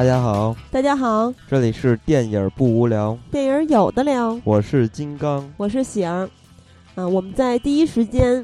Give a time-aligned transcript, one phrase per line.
[0.00, 4.40] 大家好，大家好，这里是电影不无聊，电影有的聊。
[4.44, 6.26] 我是金刚，我是喜儿。
[6.94, 8.42] 啊，我们在第一时间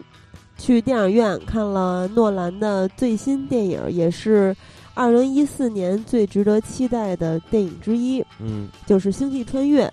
[0.58, 4.54] 去电影院看了诺兰的最新电影，也是
[4.92, 8.22] 二零一四年最值得期待的电影之一。
[8.38, 9.86] 嗯，就是《星际穿越》。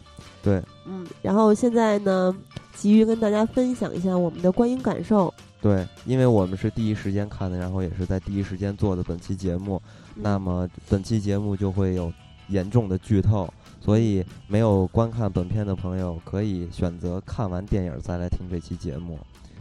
[0.43, 2.35] 对，嗯，然后现在呢，
[2.76, 5.34] 急于跟大家分享一下我们的观影感受。
[5.62, 9.82] 对，因为我们是第一时间看的，然后也是在第一时间做的本期节目，
[10.16, 12.12] 那么本期节目就会有
[12.48, 13.48] 严重的剧透，
[13.80, 19.18] 所以没有观看本片的朋友可以选择看完电影再来听这期节目。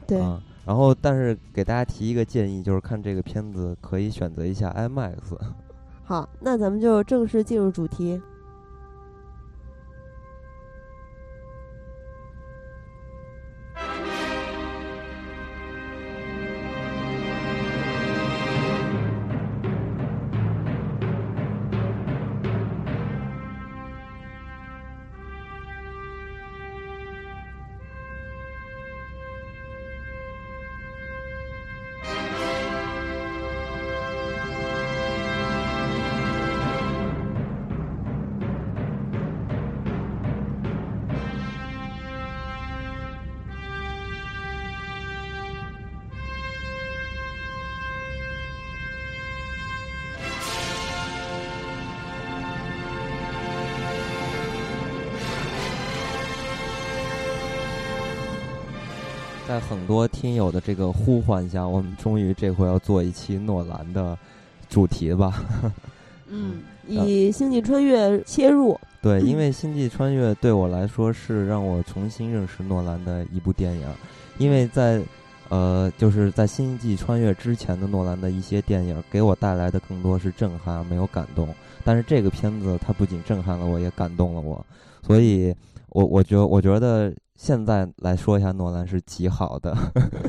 [0.06, 0.18] 对，
[0.64, 5.14] 然后但是给大家提一个建议，就是看这个片子可以选择一下 IMAX。
[6.04, 8.20] 好，那咱们就正式进入主题。
[59.72, 64.16] 很多听友的这个呼唤下，我们终于这回要做一期诺兰的
[64.68, 65.42] 主题吧。
[66.28, 68.78] 嗯， 以《星际穿越》切入。
[69.00, 73.86] 对， 因为《星际穿越》对我来说是让我重新认识诺兰的一部电影，
[74.36, 75.02] 因为在
[75.48, 81.48] 呃，就是在《星际穿越》之前的诺兰的一些电影给我带来的更多是震撼而，没有感动。
[81.82, 84.62] 但是这个片子它不仅震撼了我，也感动了我，
[85.06, 85.54] 所以
[85.88, 87.10] 我我觉我觉得。
[87.36, 89.72] 现在来说一下诺兰是极好的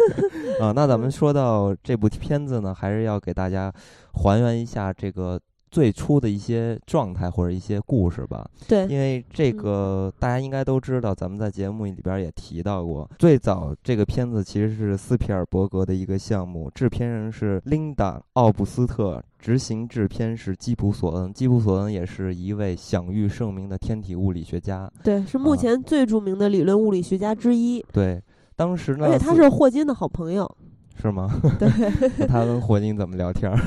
[0.62, 3.74] 啊，那咱们说到这部片子呢，还是要给大家
[4.14, 5.40] 还原一下这个。
[5.74, 13.10] 最初的一些状态或者一些故事吧，对，因为这个大家应该都知道，咱们在节目里边也提到过。
[13.18, 21.34] 最早这个片子其实是斯皮尔伯格的一个项目，制片人是琳达·奥布斯特，执行制片是基普·索恩。
[21.34, 27.86] 基普·索恩也是一位享誉盛名的天体物理学家，对，是目前最著名的理论物理学家之一。
[27.92, 28.24] 对，
[28.56, 30.50] 当时呢，而且他是霍金的好朋友。
[30.96, 31.30] 是吗？
[31.60, 31.68] 对，
[32.26, 33.60] 他跟霍金怎么聊天儿？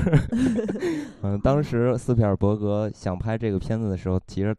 [1.21, 4.55] 嗯，当时斯皮尔伯格想拍这个片子的时候，其实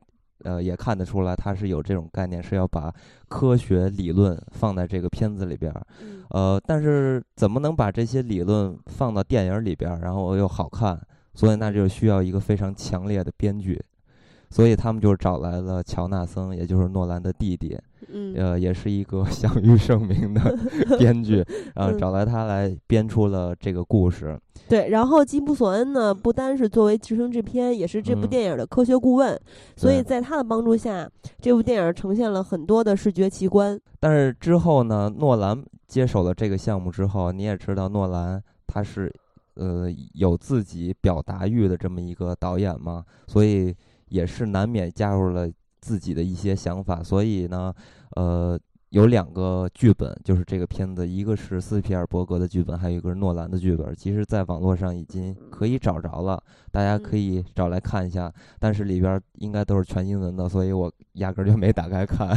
[0.48, 2.92] 呃也看得出来，他是有这种概念，是要把
[3.28, 5.86] 科学理论放在这个片子里边儿。
[6.30, 10.98] 呃，但是怎么能把这些理论放到电影里边儿，然后又好看？
[11.34, 13.80] 所以那就需要一个非常强烈的编剧。
[14.50, 17.78] 所以他们就找来了乔纳森，也就是诺兰的弟弟，
[18.34, 20.40] 呃，也是一个 享誉盛名的
[20.98, 21.44] 编剧，
[21.74, 24.38] 然后找来他来编出了这个故事。
[24.68, 29.38] 对，然后基普·索恩呢，不单是作为执行制片，也是这部电影的科学顾问，
[29.76, 31.08] 所以在他的帮助下，
[31.40, 33.78] 这部电影呈现了很多的视觉奇观。
[34.00, 39.12] 但是之后呢，诺兰接手了这个项目之后，你也知道，诺兰他是
[39.54, 43.74] 呃有自己表达欲的这么一个导演嘛，所以。
[44.08, 47.72] 也是难免加入了自己的一些想法，所以呢，
[48.16, 48.58] 呃，
[48.90, 53.94] 有两个剧本，就是这个片子，一个是斯皮尔伯格的剧本，还有一个是诺兰的剧本。
[53.94, 56.42] 其实，在网络上已经可以找着了，
[56.72, 58.32] 大家可以找来看一下。
[58.58, 62.28] 但是里边应该都是全英文的，所以我压根就没打开看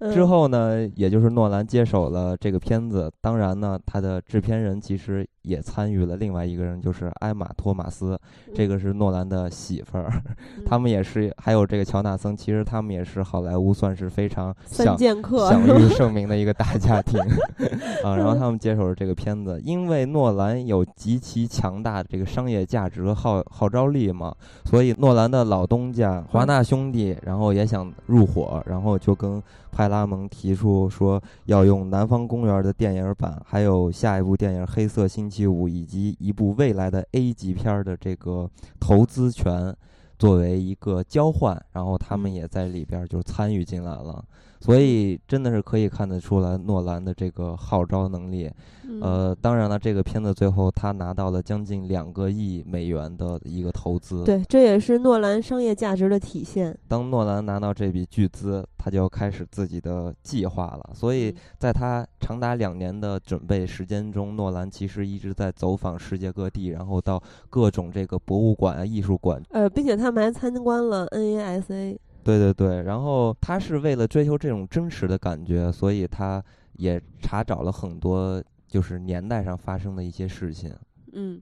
[0.00, 0.10] 嗯。
[0.12, 5.26] 之后呢，也就是诺兰接手了这个片子，当然呢，他的制片人其实。
[5.48, 8.18] 也参与了另外一个人，就是艾玛·托马斯，
[8.54, 10.12] 这个是诺兰的媳妇儿。
[10.66, 17.18] 他们也是，还有这个乔纳森，其实他们也是好莱坞算是非常享享誉盛名的一个大家庭
[18.04, 18.14] 啊。
[18.14, 24.34] 然后他们接手了这个片子，因为诺兰有极其强大的这个商业价值和号号召力嘛，
[24.66, 29.42] 所以诺兰的老东家华纳兄弟，然后也想入伙，然后就跟
[29.72, 35.36] 派拉蒙提出说要用《南方公园》的电影版，还有下一部电影《黑色星期》。
[35.46, 38.50] 五以及一部未来的 A 级片的这个
[38.80, 39.76] 投资权，
[40.18, 42.34] 作为一个交换，然后他们嗯。
[42.38, 44.24] 也在里边就参与进来了，
[44.60, 48.50] 所以真的是可以看得出来诺兰的这个号召能力。
[48.90, 56.74] 嗯呃，当然了，这个片子最后他拿到了将近两个亿美元的一个投资。，对，这也是诺兰商业价值的体现。
[56.88, 60.90] 当诺兰拿到这笔巨资，他就开始自己的计划了。
[60.94, 71.98] 所以嗯在他长达两年的准备时间中，诺兰其实一直在走访世界各地，然后到各种这个博物馆啊、艺术馆呃，并且他们还参观了 NASA。
[72.24, 76.42] 对对对，然后他是为了追求这种真实的感觉，所以他
[76.74, 80.74] 也查找了很多就是年代上发生的一些事情。
[81.12, 81.40] 嗯，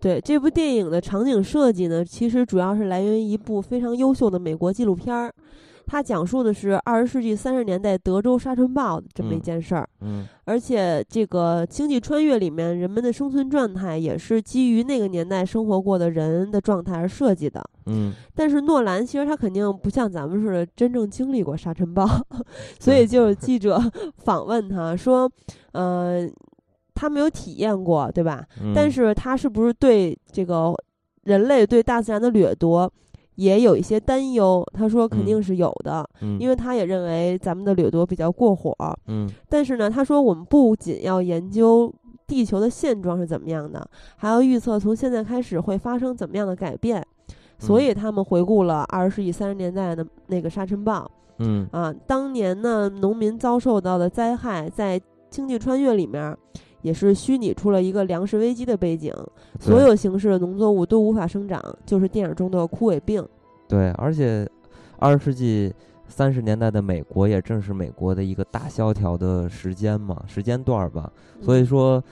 [0.00, 5.34] 对，这部电影的场景设计呢，其实主要是来源于一部非常优秀的美国纪录片儿。
[5.86, 17.62] 它讲述的是二十世纪三十年代德州沙尘暴这么一嗯件事儿，嗯而且这个《星际穿越》里面人们的生存状态也是基于那个年代生活过的人的状态而设计的。
[17.86, 22.06] 嗯但是诺兰其实他肯定不像咱们似的真正经历过沙尘暴，
[22.78, 23.80] 所以就有记者
[24.24, 25.30] 访问他说，
[25.72, 26.28] 呃，
[26.94, 28.44] 他没有体验过，对吧？
[28.62, 30.72] 嗯，但是他是不是对这个
[31.24, 32.90] 人类对大自然的掠夺
[33.36, 34.64] 也有一些担忧？
[34.72, 38.74] 他说肯定嗯是有的，嗯因为他也认为咱们的掠夺比较过火。
[39.06, 41.92] 嗯但是呢，他说我们不仅要研究
[42.26, 43.86] 地球的现状是怎么样的，
[44.16, 47.04] 还要预测从现在开始会发生怎么样的改变。
[47.58, 51.08] 所以他们回顾了二十世纪三十年代的那个沙尘暴
[51.38, 54.98] 嗯啊，当年呢农民遭受到的灾害，在
[55.30, 56.36] 《星际穿越》里面
[56.82, 59.12] 也是虚拟出了一个粮食危机的背景，
[59.58, 63.26] 所有形式的农作物都无法生长，就是电影中的枯萎病。
[63.68, 64.46] 对，而且
[64.98, 65.72] 二十世纪
[66.08, 71.10] 三十年代的美国也正是美国的一个大萧条的时间嘛，时间段儿吧。
[71.40, 72.04] 所以嗯说，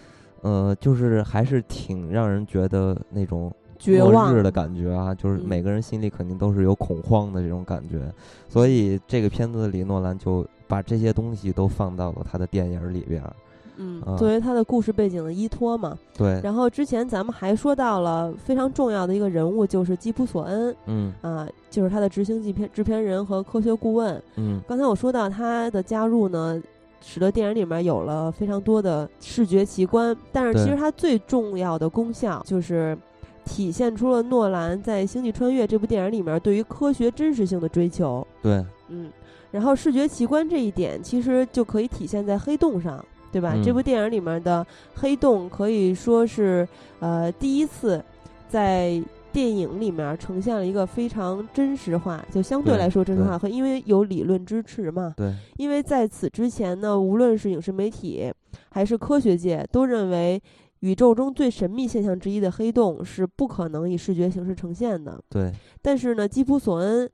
[0.43, 8.11] 呃，就是还是挺让人觉得那种末绝望日的感觉啊，就是嗯每个人心里肯定都是有恐慌的这种感觉。
[8.49, 13.35] 所以这个片子里，诺兰就把这些东西都放到了他的电影里边儿。
[13.81, 15.99] 嗯啊，作为他的故事背景的依托嘛。
[16.17, 24.23] 对，然后之前咱们还说到了非常重要的一个人物，就是基普索恩嗯啊，就是他的执行制片制片人和科学顾问。
[24.37, 26.63] 嗯刚才我说到他的加入呢，
[27.01, 32.97] 使得电影里面有了非常多的视觉奇观，但是其实它最重要的功效就是
[33.45, 38.27] 体现出了诺兰在《星际穿越》这部电影里面对于科学真实性的追求。
[38.43, 39.11] 对，嗯，
[39.51, 43.03] 然后视觉奇观这一点其实就可以体现在黑洞上。
[43.33, 43.53] 对吧？
[43.55, 46.67] 嗯这部电影里面的黑洞可以说是
[46.99, 48.03] 呃第一次
[48.49, 55.15] 在电影里面呈现了一个非常真实化，就相对对来说真实化，和因为有理论支持嘛。
[55.17, 58.33] 对，因为在此之前呢，无论是影视媒体
[58.71, 60.43] 还是科学界，都认为
[60.81, 65.23] 宇宙中最神秘现象之一的黑洞是不可能以视觉形式呈现的。
[65.29, 67.09] 对，但是呢，基普索恩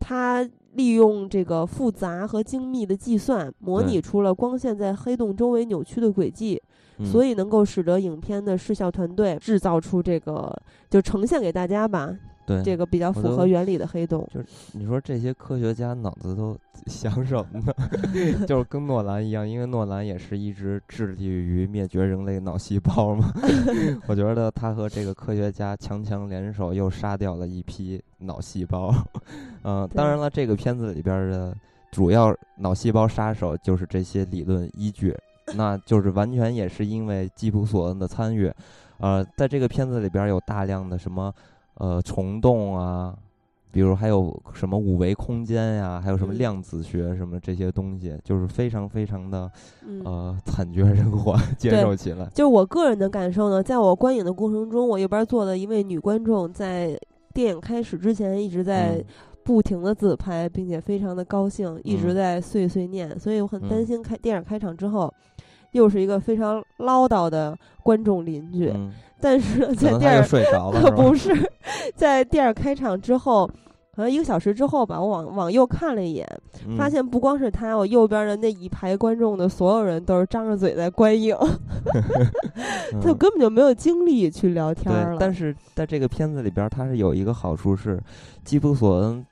[0.00, 6.60] 他利用这个复杂和精密的计算，模拟出了光线在黑洞周围扭曲的轨迹，
[6.98, 7.06] 嗯。
[7.06, 10.54] 所以能够使得影片的视效团队制造出这个，
[10.90, 12.14] 就呈现给大家吧，
[12.46, 14.26] 对这个比较符合原理的黑洞。
[14.32, 16.56] 就是你说这些科学家脑子都
[16.86, 17.72] 想什么呢？
[18.46, 23.32] 就是跟诺兰一样，因为诺兰也是一直致力于灭绝人类脑细胞嘛。
[24.06, 28.94] 我觉得他和这个科学家强强联手，又杀掉了一批脑细胞。
[29.62, 31.54] 嗯、当然了，这个片子里边的
[31.90, 35.16] 主要脑细胞杀手就是这些理论依据，
[35.54, 38.52] 那就是完全也是因为基普索恩的参与。
[38.98, 41.32] 呃，在这个片子里边有大量的什么
[41.78, 43.16] 呃虫洞啊，
[43.70, 46.38] 比如还有什么五维空间呀、还有什么嗯。
[46.38, 49.50] 量子学什么这些东西，就是非常非常的
[49.86, 52.26] 嗯，呃惨绝人寰， 接受起来。
[52.26, 56.98] 就是我个人的感受呢，在我观影的过程中，我一边坐的一位女观众在
[57.32, 59.04] 电影开始之前一直在嗯。
[59.44, 62.14] 不停的自拍，并且非常的高兴，一直嗯。
[62.14, 63.84] 在碎碎念，所以我很担嗯。
[63.86, 65.12] 心开电影开场之后，
[65.72, 68.72] 又是一个非常唠叨的观众邻居。
[68.74, 68.90] 嗯，
[69.24, 71.32] 但是在电影能他就睡着了， 不是
[71.96, 73.50] 在电影开场之后。
[73.96, 76.26] 可能一个小时之后吧，我往往右看了一眼，
[76.66, 81.32] 嗯发现不光是他，我右边的那一排观众的所有人都是张着嘴在观影，
[83.00, 85.16] 他嗯根本就没有精力去聊天对，了。
[85.20, 87.96] 但是在这个片子里边儿，它是有一个好处是，
[88.44, 89.24] 基普索恩，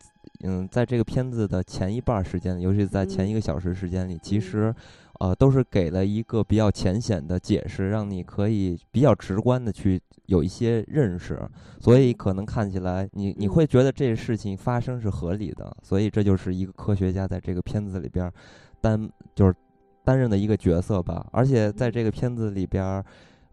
[0.44, 4.74] 嗯，在这个片子的前一半儿时间，尤其在前嗯一个小时时间里，其嗯实，
[5.22, 11.40] 呃，都是给了一个比较浅显的解释，让你可以比较直观的去有一些认识，
[11.78, 13.48] 所以可能看起来你你嗯。
[13.48, 18.32] 会觉得这事情发生是合理的，所以这就是一个科学家在这个片子里边儿
[18.80, 19.54] 担就是
[20.02, 23.04] 担任的一个角色吧，而且在这个片子里边儿。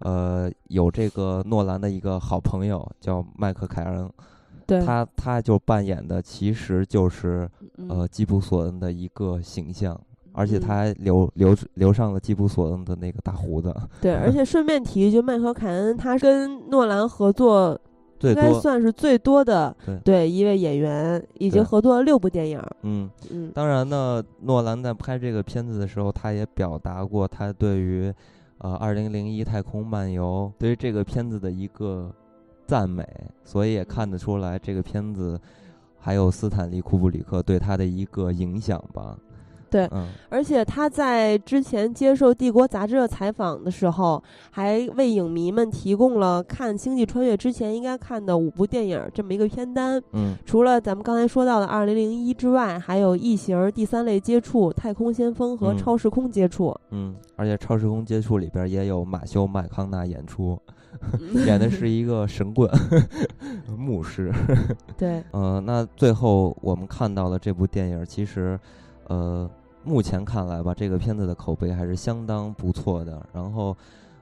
[0.02, 4.10] 呃，有这个诺兰的一个好朋友叫麦克凯恩，
[4.66, 7.46] 对，他他就扮演的其实就是
[7.90, 10.00] 呃吉普索恩的一个形象，
[10.32, 13.76] 而且他还留留留上了基普索恩的那个大胡子。
[14.02, 17.80] 对，而且顺便提一句，迈克凯恩他跟诺兰合作。
[18.22, 22.62] 应该算是最多的对一位演员，已经合作了六部电影。
[22.82, 28.14] 嗯嗯，当然呢，诺兰在拍这个片子的时候，他也表达过他对于
[28.58, 32.14] 呃《二零零一太空漫游》对于这个片子的一个
[32.68, 33.08] 赞美，
[33.46, 35.40] 所以也看得出来这个片子
[35.98, 39.18] 还有斯坦利库布里克对他的一个影响吧。
[39.70, 39.90] 对，
[40.30, 44.22] 而且他在之前接受《帝国》杂志的采访的时候，
[44.52, 50.02] 还为影迷们提供了看《星际穿越》之前应该看的五部电影这么一个片单。
[50.14, 56.70] 嗯，除了咱们刚才说到的《二零零一》之外，还有《异形》《第三类接触》《太空先锋》和《超时空接触》。
[56.92, 60.60] 嗯，而且《超时空接触》里边也有马修麦康纳演出，
[61.46, 62.70] 演的是一个神棍
[63.78, 64.34] 牧师。
[64.98, 68.60] 对，呃，那最后我们看到的这部电影，其实，
[69.08, 69.50] 呃。
[69.84, 73.26] 目前看来吧，这个片子的口碑还是相当不错的。
[73.34, 73.76] 然后，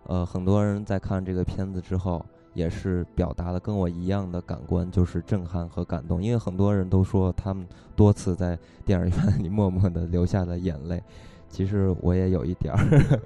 [0.06, 2.24] 呃，很多人在看这个片子之后，
[2.54, 6.22] 也是表达了跟我一样的感官，就是震撼和感动。
[6.22, 11.02] 因为很多人都说他们多次在电影院里默默的流下了眼泪。
[11.50, 13.20] 其实我也有一点儿，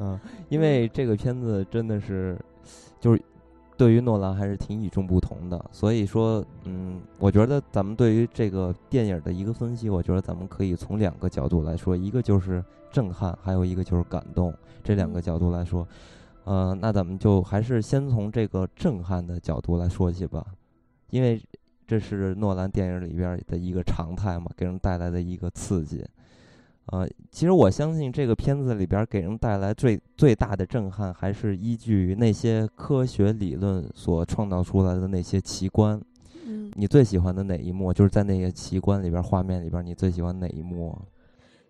[0.00, 0.18] 嗯，
[0.48, 2.38] 因为这个片子真的是，
[3.00, 3.22] 就是。
[3.76, 15.86] 对于诺兰还是挺与众不同的，所以说，嗯，我觉得咱们对于这个电影的一个分析，我觉得咱们可以从两个角度来说，一个就是震撼，还有一个就是感动，这两个角度来说，
[16.44, 20.44] 呃，那咱们就还是先从这个震撼的角度来说起吧，
[21.10, 21.42] 因为
[21.86, 26.04] 这是诺兰电影里边的一个常态嘛，给人带来的一个刺激。
[26.86, 35.98] 呃，其实我相信这个片子里边给人带来最最大的震撼，还是依据那些科学理论所创造出来的那些奇观。
[36.46, 37.90] 嗯，你最喜欢的哪一幕？
[37.90, 40.94] 就是在那些奇观里边、画面里边，你最喜欢哪一幕？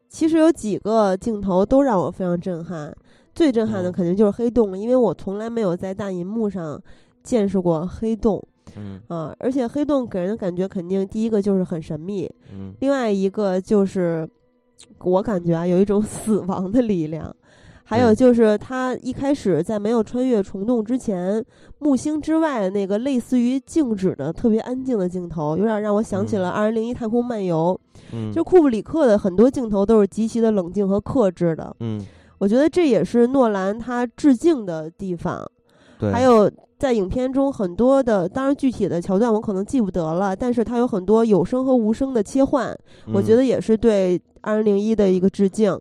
[0.09, 2.93] 其实有几个镜头都让我非常震撼。
[3.37, 6.83] 最震撼的肯定就是黑洞，因为我从来没有在大银幕上
[7.23, 8.45] 见识过黑洞。
[8.77, 12.29] 嗯啊，而且黑洞给人的感觉肯定第一个就是很神秘。
[12.53, 14.29] 嗯，另外一个就是。
[15.01, 17.35] 我感觉啊，有一种死亡的力量。
[17.87, 21.45] 还有就是，他一开始在没有穿越虫洞之前，
[21.81, 27.79] 木星之外那个类似于静止的、特别安静的镜头，有点让我想起了《二零零一太空漫游》。
[28.15, 31.77] 嗯，就库布里克的很多镜头都是极其的冷静和克制的。
[31.81, 32.01] 嗯，
[32.39, 35.47] 我觉得这也是诺兰他致敬的地方。
[35.99, 36.51] 对，还有
[36.85, 42.79] 在影片中很多的，当然具体的桥段我可能记不得了，但是它有很多有声和无声的切换，
[43.11, 44.21] 我觉得也是对。
[44.43, 45.81] 二零零一的一个致敬，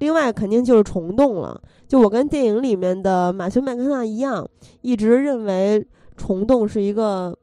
[0.00, 1.58] 另外肯定就是虫洞了。
[1.88, 4.46] 就我跟电影里面的马修麦克纳一样，
[4.82, 5.82] 一直认为
[6.14, 7.34] 虫洞是一个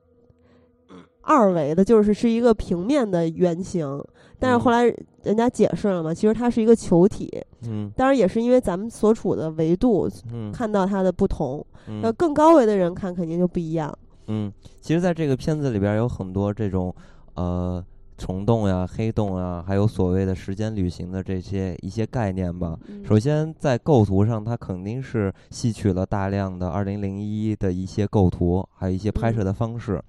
[1.22, 4.00] 二维的，就是是一个平面的圆形。
[4.42, 4.84] 但是后来
[5.24, 7.32] 人家解释了嘛，其实它是一个球体。
[7.70, 10.10] 嗯，当然也是因为咱们所处的维度，
[10.52, 11.66] 看到它的不同。
[12.02, 13.96] 要更高维的人看，肯定就不一样。
[14.28, 16.94] 嗯，其实，在这个片子里边有很多这种
[17.36, 17.82] 呃。
[18.18, 22.78] 虫洞呀、黑洞啊，还有所谓的时间旅行的这些一些概念吧。
[23.04, 30.00] 首先，在构图上，它肯定是吸取了大量的二零零一的一些构图，还有一些拍摄的方式。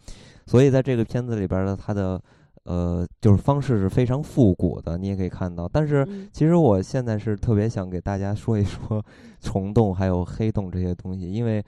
[0.44, 2.20] 所以，在这个片子里边呢，它的
[2.64, 5.68] 呃，就是方式是非常复古的，你也可以看到。
[5.68, 9.04] 但是，其实我现在是特别想给大家说一说
[9.40, 11.64] 虫洞还有黑洞这些东西，因为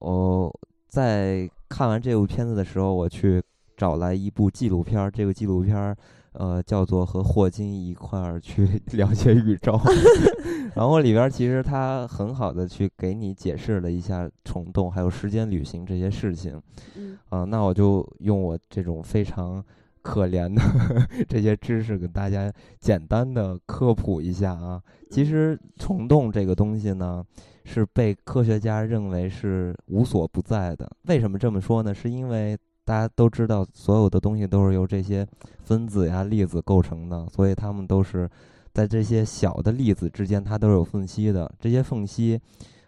[0.00, 0.52] 我
[0.88, 3.42] 在看完这部片子的时候，我去。
[3.78, 5.96] 找来一部纪录片儿，这个纪录片儿，
[6.32, 9.78] 呃，叫做和霍金一块儿去 了解宇宙。
[10.74, 16.60] 然后里边其实他很好的去给你解释了一下虫洞还有时间旅行这些事情。
[16.96, 17.16] 嗯。
[17.28, 19.64] 啊，那我就用我这种非常
[20.08, 20.62] 可怜的
[21.28, 22.50] 这些知识给大家
[22.80, 24.82] 简单的科普一下啊。
[25.10, 27.22] 其实虫洞这个东西呢，
[27.66, 30.90] 是被科学家认为是无所不在的。
[31.08, 31.94] 为什么这么说呢？
[31.94, 35.26] 是因为大家都知道，所有的东西都是由这些
[35.62, 38.26] 分子呀、粒子构成的，所以它们都是
[38.72, 41.52] 在这些小的粒子之间，它都有缝隙的。
[41.60, 42.40] 这些缝隙，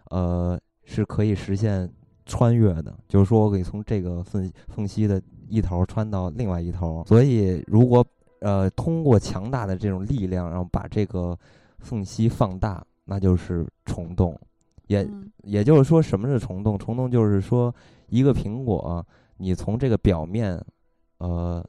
[0.09, 1.87] 呃，是可以实现
[2.25, 7.03] 穿越的，就是说我可以从这个缝缝隙的一头穿到另外一头。
[7.07, 8.05] 所以，如果
[8.39, 11.37] 呃通过强大的这种力量，然后把这个
[11.79, 14.39] 缝隙放大，那就是虫洞。
[14.87, 15.07] 也
[15.43, 16.77] 也就是说，什么是虫洞？
[16.77, 17.73] 虫洞就是说
[18.07, 19.05] 一个苹果。
[19.37, 20.63] 你从这个表面，
[21.17, 21.65] 呃，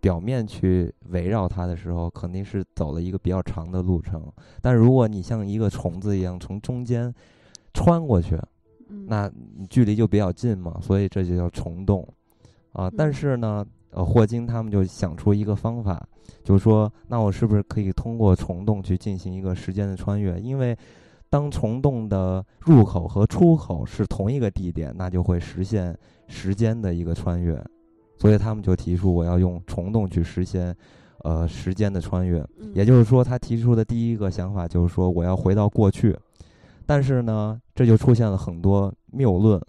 [0.00, 4.20] 表面去围绕它的时候，肯定是走了一个比较长的路程。
[4.60, 7.14] 但如果你像一个虫子一样从中间
[7.72, 8.36] 穿过去，
[9.06, 9.30] 那
[9.68, 12.06] 距离就比较近嘛，所以这就叫虫洞。
[12.72, 12.90] 啊。
[12.96, 16.06] 但是呢，呃，霍金他们就想出一个方法，
[16.44, 20.38] 就是说，那我是不是可以通过虫洞去进行一个时间的穿越？
[20.40, 20.76] 因为
[21.28, 25.96] 当虫洞的入口和出口是同一个地点，那就会实现
[26.28, 27.62] 时间的一个穿越。
[28.18, 30.76] 所以他们就提出，我要用虫洞去实现。
[31.24, 32.44] 呃，时间的穿越，
[32.74, 36.18] 也就是说，他提出的第一个想法就是说，我要回到过去。
[36.86, 39.60] 但是呢，这就出现了很多谬论。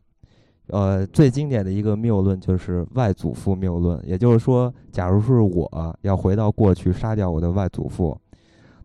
[0.67, 8.17] 呃，最经典的一个谬论就是外祖父谬论，也就是说，假如是我要回到过去杀掉我的外祖父，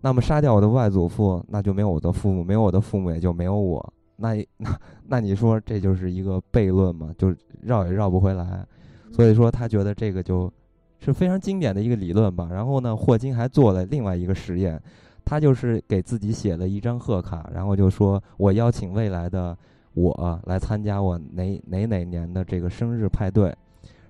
[0.00, 3.92] 那么杀掉我的外祖父，那就没有我的父母，没有我的父母也就没有我。
[4.16, 7.14] 那那 那你说这就是一个悖论嘛？
[7.16, 8.66] 就绕也绕不回来。
[9.12, 10.52] 所以说，他觉得这个就。
[11.00, 12.48] 是非常经典的一个理论吧。
[12.50, 14.82] 然后呢，霍金还做了另外一个实验，
[15.28, 19.54] 他就是给自己写了一张贺卡，然后就说我邀请未来的
[19.92, 23.54] 我来参加我哪哪哪年的这个生日派对。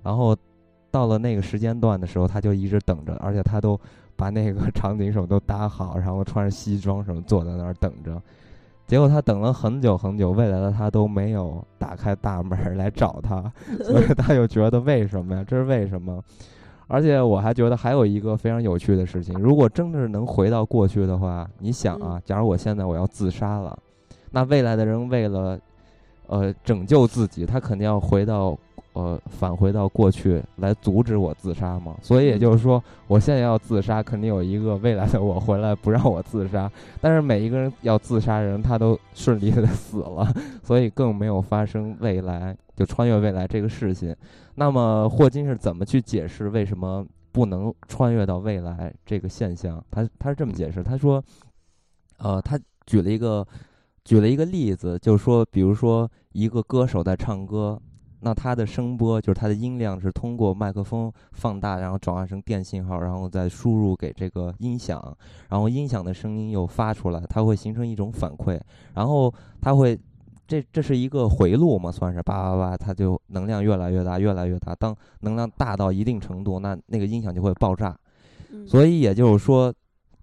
[0.01, 0.37] 然后
[0.93, 3.79] 到了那个时间段的时候，他就一直等着，而且他都
[4.15, 8.23] 把那个 场景什么都搭好，然后穿着西装什么坐在那儿等着。
[8.87, 13.53] 结果他等了很久很久，未来的他都没有打开大门来找他，
[13.85, 15.45] 所以他又觉得为什么呀？
[15.45, 16.23] 这是为什么？
[16.89, 23.79] 而且我还觉得还有一个非常有趣的事情，如果真的是能回到过去的话，你想啊，假如我现在我要自杀了，
[24.31, 25.59] 那未来的人为了，
[26.27, 28.59] 呃，拯救自己，他肯定要回到，
[28.99, 31.97] 呃，返回到过去来阻止我自杀嘛。
[32.03, 36.69] 所以也就是说，我现在要自杀，肯定有一个未来的我回来不让我自杀。
[37.01, 40.27] 但是每一个人要自杀人，他都顺利的死了，
[40.65, 44.13] 所以更没有发生未来就穿越未来这个事情。
[44.57, 49.81] 那么霍金是怎么去解释为什么不能穿越到未来这个现象？
[49.93, 51.23] 他他是这么解释，他说，
[52.19, 53.47] 呃，他举了一个
[54.05, 57.81] 举了一个例子，就是说，比如说一个歌手在唱歌，
[58.21, 65.03] 那它的声波就是它的音量是通过麦克风放大，然后转换成电信号，然后再输入给这个音响，
[65.49, 68.61] 然后音响的声音又发出来，它会形成一种反馈，
[68.95, 69.99] 然后它会。
[70.51, 74.75] 这这是一个回路嘛，算是叭叭叭，它就能量越来越大，越来越大。
[74.75, 77.95] 当能量大到一定程度，那那个音响就会爆炸。
[78.67, 79.71] 所以也就是说，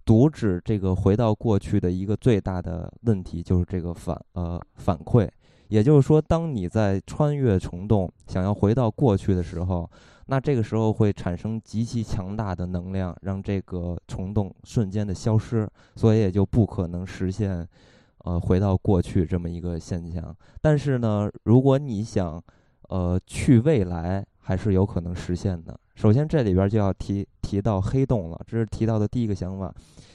[0.04, 5.30] 阻止这个回到过去的一个最大的问题就是这个反呃反馈。
[5.68, 9.90] 也就是说，当你在穿越虫洞想要回到过去的时候，
[10.28, 17.68] 那这个时候会产生极其强大的能量，让这个虫洞瞬间的消失，所以也就不可能实现。
[18.26, 22.44] 呃，回到过去这么一个现象，但是呢，如果你想，
[22.90, 25.80] 呃，去未来，还是有可能实现的。
[25.94, 29.72] 首先，这里边就要提提到黑洞了，这是提到的第一个想法，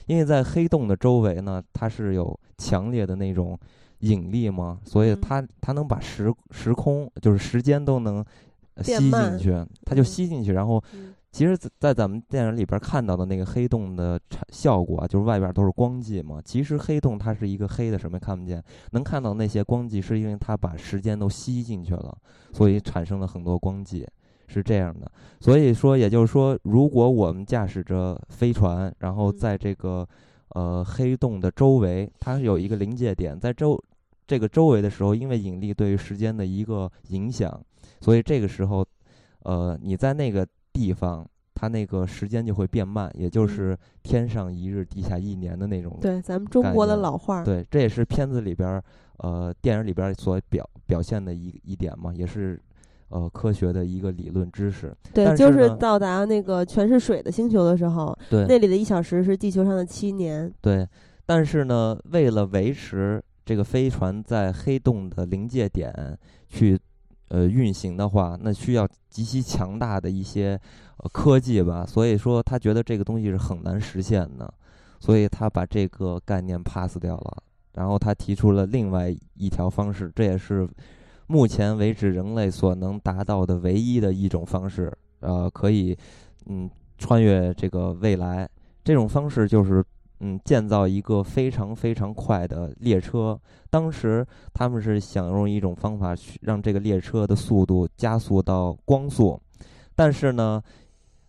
[0.06, 3.56] 因为在黑洞的周围呢，它是有强烈的那种
[4.00, 8.24] 引力嘛，所以它它能把时时空，就是时间都能
[8.82, 10.82] 吸进去，它就吸进去，然后。
[11.32, 16.42] 其实，在咱们电影里边看到的那个黑洞的产效果啊，就是外边都是光迹嘛。
[16.44, 18.60] 其实黑洞它是一个黑的，什么也看不见。
[18.90, 22.12] 能看到那些光迹，是因为它把时间都吸进去了，
[22.52, 24.04] 所以产生了很多光迹，
[24.48, 25.08] 是这样的。
[25.38, 30.04] 所以说，也就是说，如果我们驾驶着飞船，然后在这个
[30.48, 33.80] 呃黑洞的周围，它是有一个临界点，在周
[34.30, 37.60] 这个周围的时候，因为引力对于时间的一个影响，
[38.00, 38.86] 所以这个时候，
[39.42, 40.46] 呃，你在那个。
[40.72, 45.98] 地方，它那个时间就会变慢，也就是天上一日，地下一年的那种。
[46.00, 47.42] 对，咱们中国的老话。
[47.42, 48.84] 对，这也是片子里边儿，
[49.18, 52.58] 呃，电影里边所表表现的一一点嘛，也是，
[53.08, 54.96] 呃，科学的一个理论知识。
[55.12, 60.50] 对，就是到达那个全是水的星球的时候，对，那里的一小时是地球上的七年。
[60.60, 60.88] 对，
[61.26, 66.78] 但是呢，为了维持这个飞船在黑洞的临界点去。
[67.32, 70.60] 呃，运行的话，那需要极其强大的一些
[70.96, 74.52] 呃科技吧，所以说他觉得这个东西是很难实现的，
[74.98, 77.40] 所以他把这个概念 pass 掉了，
[77.74, 80.68] 然后他提出了另外一条方式，这也是
[81.28, 85.96] 目前为止人类所能达到的唯一的一种方式，呃，可以
[86.46, 88.50] 嗯穿越这个未来，
[88.82, 89.84] 这种方式就是。
[90.20, 93.38] 嗯，建造一个非常非常快的列车。
[93.70, 99.40] 当时他们是想用一种方法去让这个列车的速度加速到光速，
[99.94, 100.62] 但是呢，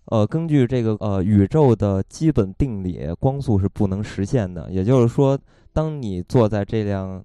[0.05, 4.69] 呃，根据这个呃宇宙的基本定理，光速是不能实现的。
[4.69, 5.39] 也就是说，
[5.71, 7.23] 当你坐在这辆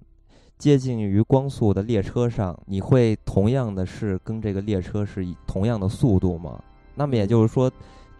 [0.57, 6.63] 接近于光速的列车上，你会同样的是跟这个列车是以同样的速度吗？
[6.95, 7.69] 那么也就是说。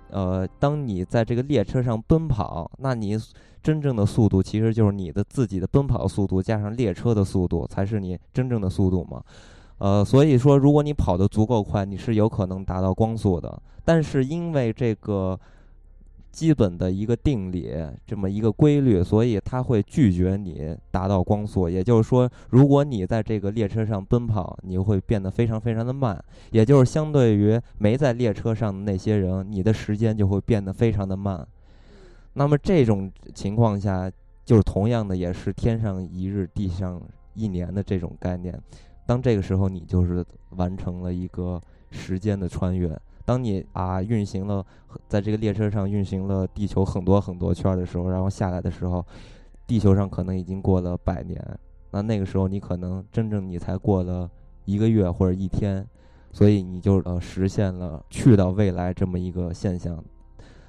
[0.10, 3.18] 呃，当你在这个列车上奔跑，那你
[3.62, 9.22] 真正的速度其实就是你的自己的奔跑速度加上列车的速度，才是你真正的速度嘛？
[9.80, 13.62] 呃，所以说，如果你跑得足够快，你是有可能达到光速的。
[13.86, 15.40] 但是因为这个
[16.32, 17.74] 基本的一个定理，
[18.06, 21.68] 这么一个规律，所以它会拒绝你达到光速。
[21.68, 26.24] 也就是说，如果你在这个列车上奔跑，你会变得非常非常的慢。
[26.52, 31.48] 也就是相对于没在列车上的那些人，你的时间就会变得非常的慢。
[32.34, 34.12] 那么这种情况下，
[34.46, 37.02] 就是同样的，也是天上一日，地上
[37.34, 38.60] 一年的这种概念。
[39.08, 41.60] 当这个时候，你就是完成了一个
[41.90, 42.96] 时间的穿越。
[43.28, 44.66] 当你啊运行了，
[45.10, 49.06] 在这个列车上运行了地球很多很多圈的时候，然后下来的时候，
[49.68, 51.38] 地球上可能已经过了百年。
[51.92, 54.32] 那那个时候，你可能真正你才过了
[54.64, 55.86] 一个月或者一天，
[56.32, 60.02] 所以你就呃实现了去到未来这么一个现象。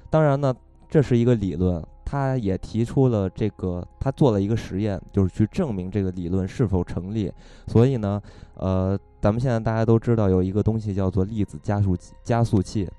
[0.09, 0.53] 当然呢，
[0.89, 7.31] 这是一个理论，他也提出了这个，他做了一个实验，就是去证明这个理论是否成立。
[7.67, 8.21] 所以呢，
[8.55, 8.97] 呃。
[9.21, 11.93] 咱们现在大家都知道有一个东西叫做粒子加速
[12.23, 12.89] 加速器，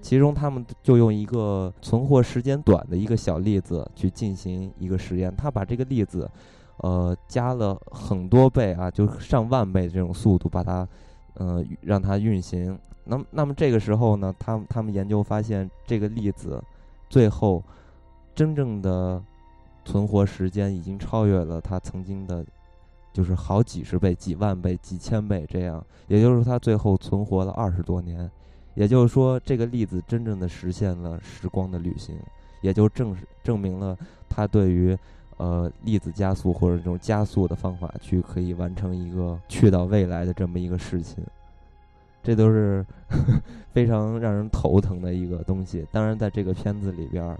[0.00, 6.30] 其中他们就用一个存活时间短的一个小粒子去进行一个实验，他把这个粒子，
[6.76, 10.86] 呃，加了很多倍啊，就上万倍这种速度把它，
[11.34, 12.78] 呃，让它运行。
[13.02, 16.62] 那么，那么这个时候呢，他们他们研究发现，这个粒子
[17.10, 17.60] 最后
[18.34, 19.22] 真正的
[19.84, 22.44] 存活时间已经超越了它曾经的。
[23.12, 28.28] 就是好几十倍、几万倍、几千倍这样，也就是说，它最后存活了二十多年，
[28.74, 32.18] 也就是说，这个粒子真正的实现了时光的旅行，
[32.60, 33.96] 也就证实证明了
[34.28, 34.98] 它对于
[35.36, 41.24] 呃粒子加速或者这种加速的方法去可以完成一个去到未来的这么一个事情，
[42.20, 42.84] 这都是
[43.72, 45.86] 非常让人头疼的一个东西。
[45.92, 47.38] 当然，在这个片子里边儿，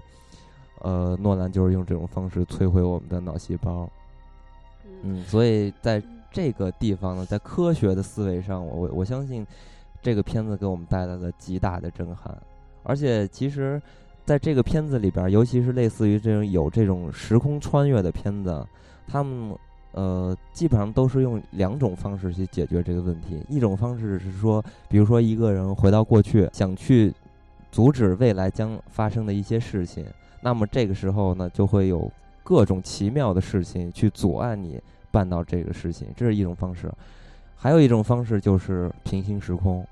[0.81, 3.89] 呃，诺兰就是用这种方式摧毁我们的脑细胞。
[5.03, 9.45] 嗯，所以在这个地方呢，在科学的思维上，我我相信
[10.01, 12.35] 这个片子给我们带来了极大的震撼。
[12.83, 13.81] 而且，其实
[14.25, 18.63] 在这个片子里边，尤其是类似于这种有这种时空穿越的片子，
[19.07, 19.57] 他们
[19.93, 23.43] 呃基本上都是用两种方式去解决这个问题。
[23.49, 27.11] 一种方式是说，比如说一个人回到过去，想去
[27.71, 30.05] 阻止未来将发生的一些事情，
[30.45, 32.11] 那么这个时候呢，就会有
[32.43, 34.79] 各种奇妙的事情去阻碍你。
[35.15, 36.89] 办到这个事情，这是一种方式；
[37.55, 39.87] 还有一种方式就是平行时空，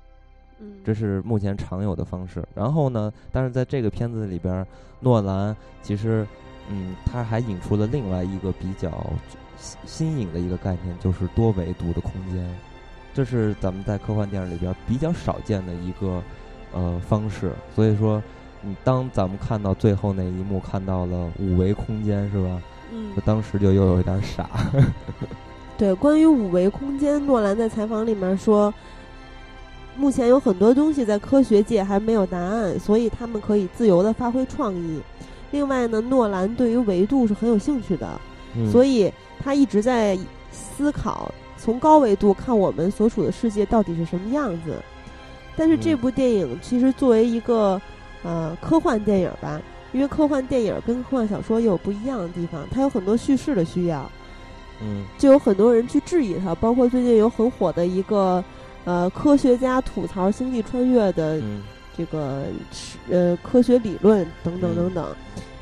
[0.60, 2.46] 嗯，这是目前常有的方式。
[2.54, 4.66] 然后呢，但是在这个片子里边，
[5.00, 6.26] 诺兰其实，
[6.68, 8.92] 嗯，他还引出了另外一个比较
[9.86, 12.46] 新颖的一个概念，就是多维度的空间。
[13.14, 16.22] 这是咱们在科幻电影里边比较少见的一个
[16.74, 17.50] 呃方式。
[17.74, 18.22] 所以说，
[18.66, 22.62] 你当咱们看到最后那一幕，看到了五维空间，是吧？
[22.92, 24.48] 嗯，当时就又有一点傻。
[25.76, 28.72] 对， 关于五维空间，诺兰在采访里面说，
[29.96, 35.00] 目前有很多东西在科学界还没有答案，所以他们可以自由的发挥创意。
[35.50, 38.20] 另外呢，诺兰对于维度是很有兴趣的，
[38.70, 40.18] 所以他一直在
[40.50, 44.80] 思考从高维度看我们所处的世界到底是什么样子。
[45.56, 47.80] 但是这部电影其实作为一个
[48.24, 49.62] 呃科幻电影吧。
[49.92, 54.10] 因为科幻电影跟科幻小说也有不一样的地方，它有很多叙事的需要，
[54.82, 58.42] 嗯，就有很多人去质疑它，包括最近有很火的一个，
[58.84, 61.40] 呃，科学家吐槽星际穿越的
[61.96, 62.46] 这个
[63.08, 65.06] 呃科学理论等等等等。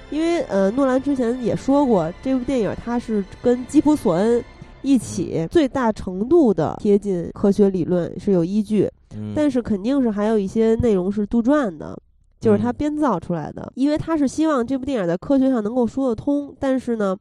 [0.09, 4.43] 因为呃，诺兰之前也说过，这部电影它是跟基普索恩
[4.81, 8.91] 一起最大程度的贴近科学理论是有依据，
[9.35, 11.99] 但是肯定是还有一些内容是杜撰的。
[12.43, 17.17] 就是他编造出来的，因为他是希望这部电影在科学上能够说得通，但是呢，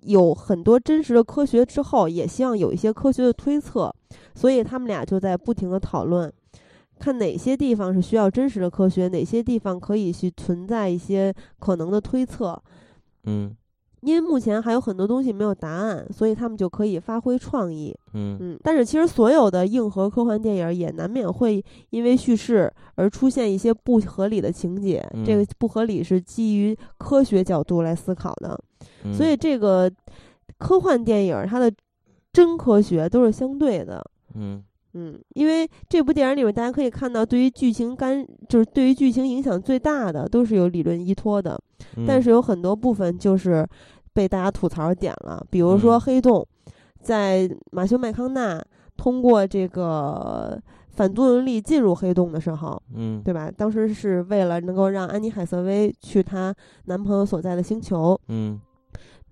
[0.00, 3.94] 有很多真实的科学之后，也希望有一些科学的推测，
[4.34, 6.32] 所以他们俩就在不停的讨论，
[6.98, 12.58] 看哪些地方是需要真实的科学，哪些地方可以去存在一些可能的推测，
[13.24, 13.54] 嗯。
[14.02, 17.96] 因为目前还有很多东西没有答案，所以他们就可以发挥创意。
[18.14, 25.08] 嗯嗯，但是其实所有的硬核科幻电影也难免会因为叙事而出现一些不合理的情节。
[25.24, 28.58] 这个不合理是基于科学角度来思考的，
[29.12, 29.90] 所以这个
[30.58, 31.72] 科幻电影它的
[32.32, 34.04] 真科学都是相对的。
[34.34, 34.62] 嗯。
[34.94, 41.58] 嗯，因为这部电影里面，大家可以看到，对于剧情干，就是对于剧情影响最大的，都是有理论依托的。
[42.06, 43.66] 但是有很多部分就是
[44.12, 46.46] 被大家吐槽点了，比如说黑洞，
[47.00, 48.62] 在马修麦康纳
[48.96, 53.50] 通过这个反作用力进入黑洞的时候，嗯，对吧？
[53.50, 58.60] 当时是为了能够让安妮海瑟薇去她男朋友所在的星球，嗯，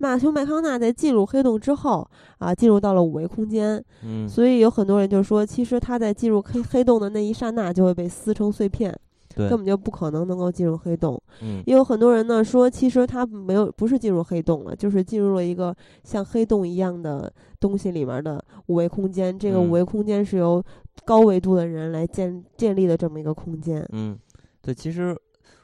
[0.01, 2.05] 马修麦康纳在进入黑洞之后
[2.39, 8.93] 啊，进入到了五维空间，嗯，所以有很多人就说，其实他在进入黑黑洞的那一刹那就会被撕成碎片。
[9.33, 11.17] 对，根本就不可能能够进入黑洞。
[11.41, 19.39] 嗯，也有很多人呢说，其实他没有，不是进入黑洞了，就是进入了一个像黑洞一样的东西里面的五维空间。
[19.39, 20.61] 这个五维空间是由
[21.05, 23.87] 高维度的人来建建立的这么一个空间。
[23.93, 24.19] 嗯，
[24.61, 25.17] 对，其实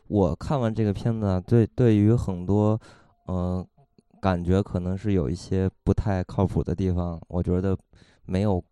[0.08, 2.80] 我看完这个片子，对对于很多，
[3.28, 3.68] 嗯，
[4.22, 7.78] 感觉可能是有一些不太靠谱的地方，我觉得
[8.26, 8.64] 没有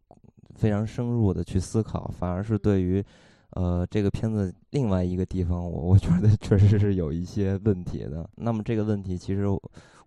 [0.55, 3.03] 非常深入的去思考，反而是对于。
[3.51, 8.29] 呃，这个片子另外一个地方，我我觉得 确实是有一些问题的。
[8.35, 9.45] 那么这个问题，其实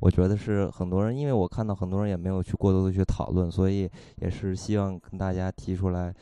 [0.00, 6.14] 我觉得是很多人，因为我看到很多人也没有去过多的去讨论，所以也是希望跟大家提出来，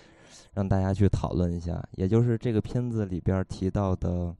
[0.54, 1.82] 让大家去讨论一下。
[1.96, 4.32] 也就是这个片子里边提到的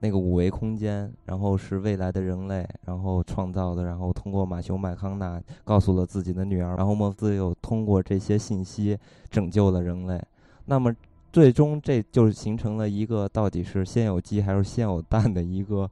[0.00, 8.98] 那个五维空间，然后是未来的人类然后创造的，然后通过马修麦康纳告诉了自己的女儿，然后莫斯又通过这些信息
[9.30, 10.20] 拯救了人类。
[10.66, 10.94] 那么。
[11.32, 15.88] 最终，这就是形成了一个到底是先有鸡还是先有蛋的一个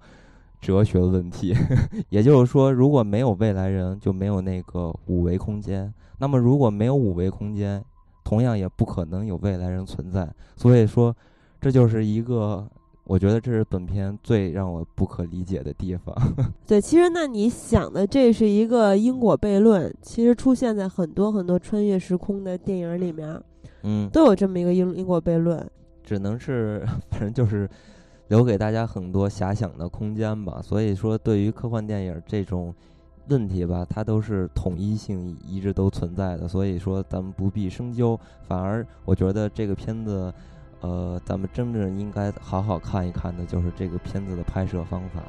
[0.61, 1.55] 哲学问题。
[2.11, 5.95] 也就是说，如果没有未来人，就没有那个五维空间。
[6.19, 7.81] 那么，如果没有五维空间，
[8.25, 10.29] 同样也不可能有未来人存在。
[10.57, 11.15] 所以说，
[11.61, 12.69] 这就是一个，
[13.09, 16.15] 我觉得这是本片最让我不可理解的地方。
[16.69, 23.41] 对，其实那你想的这是一个因果悖论，其实出现在很多很多穿越时空的电影里面。
[23.83, 25.67] 嗯，都有这么一个因因果悖论，
[26.05, 27.67] 只能是 反正就是
[28.27, 30.61] 留给大家很多遐想的空间吧。
[30.63, 32.75] 所以说，对于科幻电影这种
[33.29, 36.47] 问题吧，它都是统一性一直都存在的。
[36.47, 40.31] 所以说，咱们不必深究，反而我觉得这个片子，
[40.81, 45.23] 呃，咱们真正应该好好看一看的就是这个片子的拍摄方法，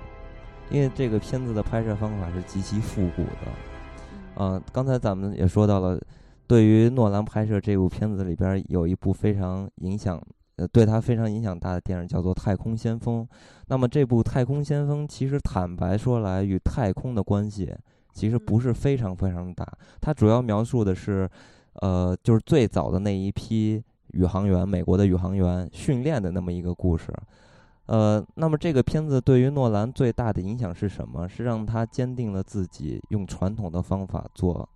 [0.70, 3.48] 因为这个片子的拍摄方法是极其复古的。
[4.36, 6.00] 嗯，刚才咱们也说到了。
[6.48, 10.20] 对于诺兰拍摄这部片子里边有一部非常影响，
[10.56, 13.24] 呃，对他非常影响大的电影叫做《太空先锋》。
[13.68, 17.72] 那么这部《太空先锋》其实坦白说来，与太空的关系
[18.14, 19.64] 其实不是非常非常大。
[20.02, 21.30] 它主要描述的是，
[21.82, 23.84] 呃，就是最早的那一批
[24.14, 27.14] 宇航员，美国的宇航员训练的那么一个故事。
[27.86, 31.28] 呃，那么这个片子对于诺兰最大的影响是什么？
[31.28, 34.68] 是让他坚定了自己用传统的方法做。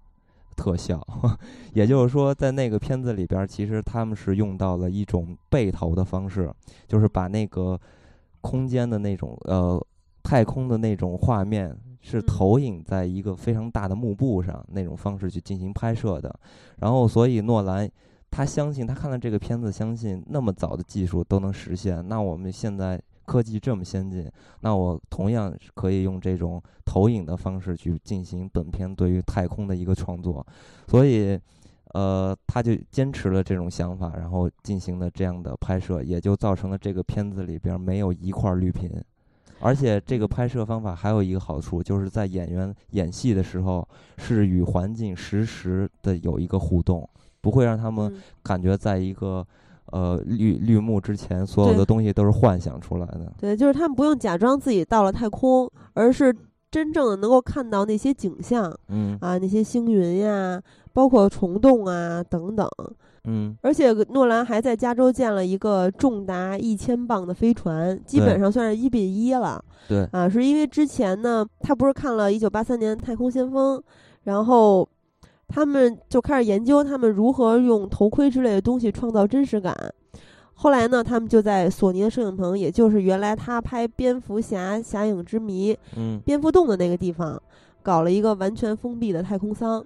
[0.55, 1.03] 特效，
[1.73, 6.53] 也就是说，在那个片子里边，其实他们是用到了一种背投的方式，
[6.87, 7.77] 就是把那个
[8.39, 9.83] 空间的那种呃
[10.21, 16.31] 太空的那种画面是投影在一个非常大的幕布上那种方式去进行拍摄的。
[16.77, 17.89] 然后，所以诺兰
[18.33, 22.99] 他相信，他看了这个片子，相信那么早的技术都能实现，那我们现在。
[23.25, 30.45] 科技这么先进，那我同样可以用这种投影的方式去进行本片对于太空的一个创作，
[30.89, 31.39] 所以，
[31.93, 38.91] 呃，他就坚持了这种想法，然后进行了这样的拍摄，也就造成了这个片子里边没有一块绿屏，
[39.61, 47.09] 而且这个拍摄方法还有一个好处，就是在演员演戏的时候是与环境实时的有一个互动，
[47.43, 49.45] 不会让他们感觉在一个。
[49.91, 53.31] 呃，绿绿幕之前，所有的东西都是幻想出来的。
[53.37, 56.35] 对，就是他们不用假装自己到了太空，而是
[56.71, 58.75] 真正的能够看到那些景象。
[58.87, 60.59] 嗯啊，那些星云呀，
[60.93, 62.67] 包括虫洞啊等等。
[63.25, 69.63] 嗯，而且诺兰还在加州建了一个重达一千磅的飞船，基本上算是一比一了。
[69.87, 73.77] 对啊，是因为之前呢，他不是看了一九八三年《太空先锋》，
[74.23, 74.89] 然后。
[75.47, 79.75] 他们就开始研究他们如何用头盔之类的东西创造真实感。
[80.55, 87.41] 后来呢，他们就在索尼的摄影棚，也就是原来他拍《蝙蝠侠：侠影之谜》嗯，蝙蝠洞的那个地方，
[87.81, 89.83] 搞了一个完全封闭的太空舱。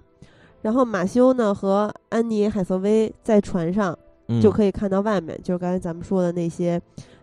[0.62, 3.96] 然后马修呢和安妮海瑟薇在船上
[4.42, 6.80] 就可以看到外面，就是刚才咱们说的那些，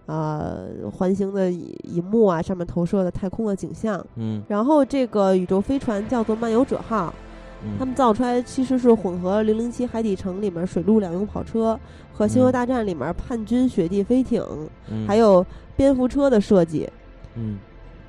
[0.07, 4.03] 呃，环形的银幕啊，上面投射的太空的景象。
[4.15, 7.13] 嗯，然后这个宇宙飞船叫做漫游者号。
[7.77, 11.79] 他们造出来其实是混合《零零七海底城》里面水陆两用跑车
[12.13, 14.43] 和《星球大战》里面叛军雪地飞艇，
[15.07, 16.89] 还有蝙蝠车的设计。
[17.35, 17.57] 嗯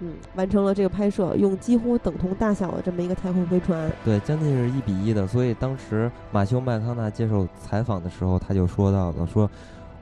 [0.01, 3.91] 嗯，完成了这个拍摄，用几乎等同大小的这么一个太空飞船。
[4.05, 5.27] 对，将近是一比一的。
[5.27, 9.51] 所以当时马修麦康纳接受采访的时候，他就说到了说。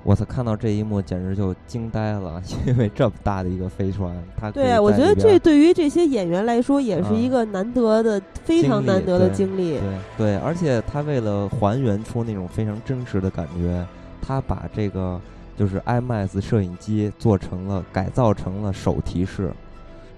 [0.05, 0.25] 我操！
[0.25, 9.79] 看到这一幕简直就惊呆了， 因为这么大的一个飞船，它对我觉得这对于这些演员来说也是一个难得的、非常难得的经历。
[9.79, 13.85] 对对，而且他为了还原出那种非常真实的感觉，
[14.21, 15.21] 他把这个
[15.57, 19.53] 就是 IMAX 摄影机做成了改造成了手提式，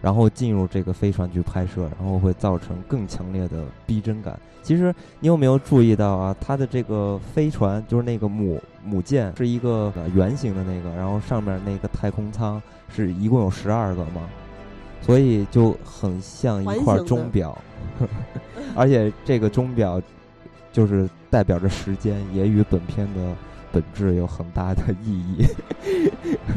[0.07, 4.39] 然后进入这个飞船去拍摄，然后会造成更强烈的逼真感。
[4.63, 6.37] 其实你有没有注意到啊？
[6.41, 14.29] 它的这个飞船就是那个母母舰是一个圆形的那个，然后上面那个太空舱是一共有十二个嘛，
[15.03, 17.59] 所以就很像一块钟表，
[18.77, 20.01] 而且这个钟表
[20.73, 23.35] 就是代表着时间，也与本片的
[23.73, 25.45] 本质有很大的意义。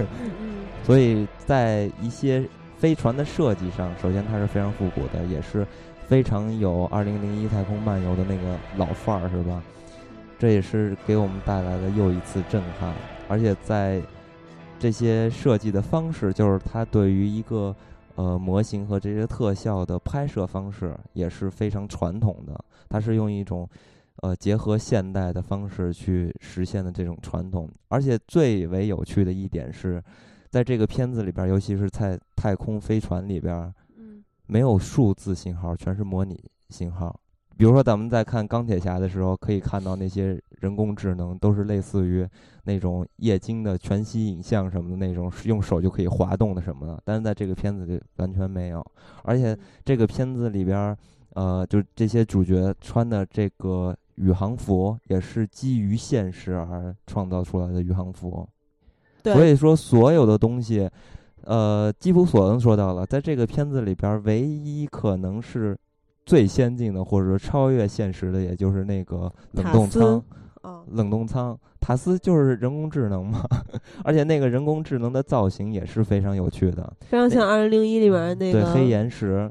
[0.85, 2.43] 所以在一些
[2.79, 5.67] 飞船的设计上，首先它是非常复古的，也是。
[6.07, 9.61] 非常有《二零零一太空漫游》的那个老范儿，是吧？
[10.39, 12.91] 这也是给我们带来的又一次震撼。
[13.27, 14.01] 而且在
[14.79, 17.75] 这些设计的方式，就是它对于一个
[18.15, 22.59] 呃模型和这些特效的拍摄方式也是非常传统的。
[22.89, 23.69] 它是用一种
[24.23, 27.69] 呃结合现代的方式去实现的这种传统。
[27.89, 30.03] 而且最为有趣的一点是，
[30.49, 33.73] 在这个片子里边，尤其是在太空飞船里边。
[34.51, 37.15] 没有数字信号，全是模拟信号。
[37.55, 42.27] 比如说，咱们在看钢铁侠的时候，可以看到那些人工智能都是类似于
[42.63, 46.99] 那种液晶的全息影像什么的那种，用手就可以滑动的什么的。
[47.05, 48.83] 但是在这个片子里完全没有。
[49.21, 50.97] 而且这个片子里边，
[51.35, 58.49] 呃，就这些主角穿的这个宇航服也是基于现实而创造出来的宇航服。
[59.23, 60.89] 所以说，所有的东西。
[61.45, 65.75] 呃，基普索恩说到了，在这个片子里边，唯一可能是
[66.25, 70.23] 最先进的，或者说超越现实的，也就是那个冷冻舱。
[70.91, 73.43] 冷冻舱，塔斯就是人工智能嘛，
[74.03, 79.49] 而且那个人工智能的造型也是非常有趣的，非常像《二零零一》里面那个对黑岩石。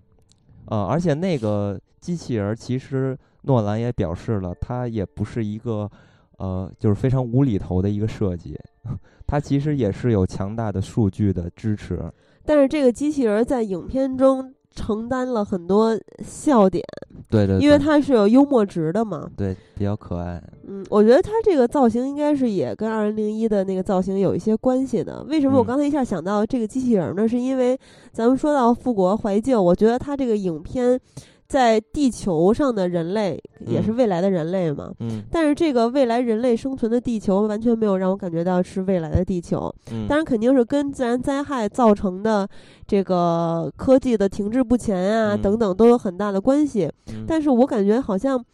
[0.66, 5.90] 啊，而且那个机器人，其实诺兰也表示了，它也不是一个
[6.36, 8.56] 呃，就是非常无厘头的一个设计。
[9.26, 12.00] 它其实也是有强大的数据的支持，
[12.44, 16.84] 但是这个机器人在影片中承担了很多笑点，
[17.28, 20.42] 对对，因为它是有幽默值的嘛，对，比较可爱。
[20.66, 25.22] 嗯，我觉得它这个造型应该是也跟二零零一的那个造型有一些关系的。
[25.24, 27.28] 为什么我刚才一下想到这个机器人呢？
[27.28, 27.78] 是因为
[28.12, 30.98] 咱们说到复国怀旧，我觉得它这个影片。
[31.48, 34.92] 在地球上的人类也是未来的人类嘛？
[35.00, 39.74] 嗯，但是这个未来人类生存的地球完全没有让我感觉到是未来的地球。
[39.90, 42.46] 嗯，当然肯定是跟自然灾害造成的
[42.86, 46.92] 这个科技的停滞不前啊等等都有很大的关系。
[47.26, 48.44] 但是我感觉好像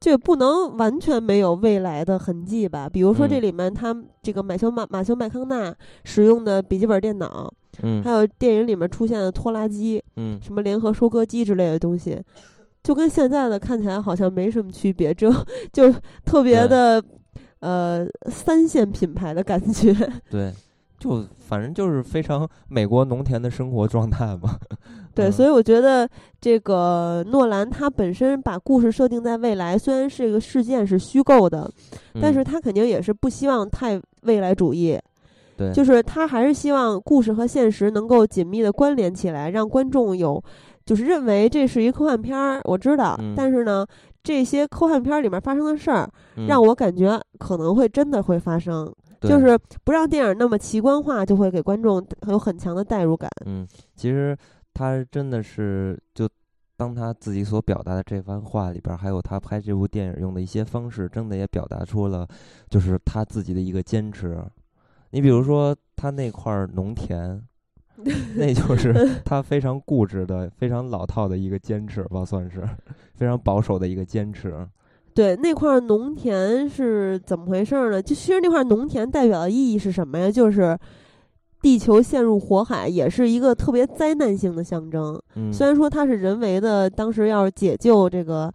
[0.00, 2.88] 就不能完全没有未来的痕迹吧？
[2.88, 7.54] 比如说这里面他这个马修马马修麦康纳使用的笔记本电脑。
[7.82, 12.20] 嗯，还有电影里面出现的拖拉机，嗯，什么联合收割机之类的东西，
[12.82, 15.32] 就跟现在的看起来好像没什么区别，就
[15.72, 15.92] 就
[16.24, 17.02] 特别的
[17.60, 19.92] 呃三线品牌的感觉。
[20.30, 20.52] 对，
[20.98, 24.58] 就反正就是非常美国农田的生活状态嘛。
[25.14, 26.06] 对，所以我觉得
[26.40, 31.70] 这个诺兰他本身把故事设定在未来，虽然是一个事件是虚构的，
[32.20, 34.98] 但是他肯定也是不希望太未来主义。
[35.56, 40.42] 对，就是他还是希望故事和现实能够紧密的关联起来，让观众有，
[40.84, 42.60] 就是认为这是一科幻片儿。
[42.64, 43.86] 我知道，但是呢，
[44.22, 46.08] 这些科幻片儿里面发生的事儿，
[46.46, 48.92] 让我感觉可能会真的会发生，
[49.22, 53.30] 就是不让电影那么奇观化，就会给观众有很强的代入感。
[53.46, 54.36] 嗯，其实
[54.74, 56.28] 他真的是，就
[56.76, 62.28] 当他自己所表达的这番话里边，还有他拍这部电影用的一些方式，真的也表达出了，
[62.68, 64.38] 就是他自己的一个坚持。
[65.10, 67.42] 你比如说，他那块农田，
[68.36, 68.92] 那就是
[69.24, 72.62] 他非常固执的、非常老套的一个坚持吧，算是
[73.14, 74.66] 非常保守的一个坚持。
[75.14, 78.02] 对，那块农田是怎么回事呢？
[78.02, 80.30] 就其实那块农田代表的意义是什么呀？
[80.30, 80.76] 就是
[81.62, 85.18] 地球陷入火海，也是一个特别灾难性的象征。
[85.36, 88.52] 嗯，虽然说它是人为的，当时要是解救这个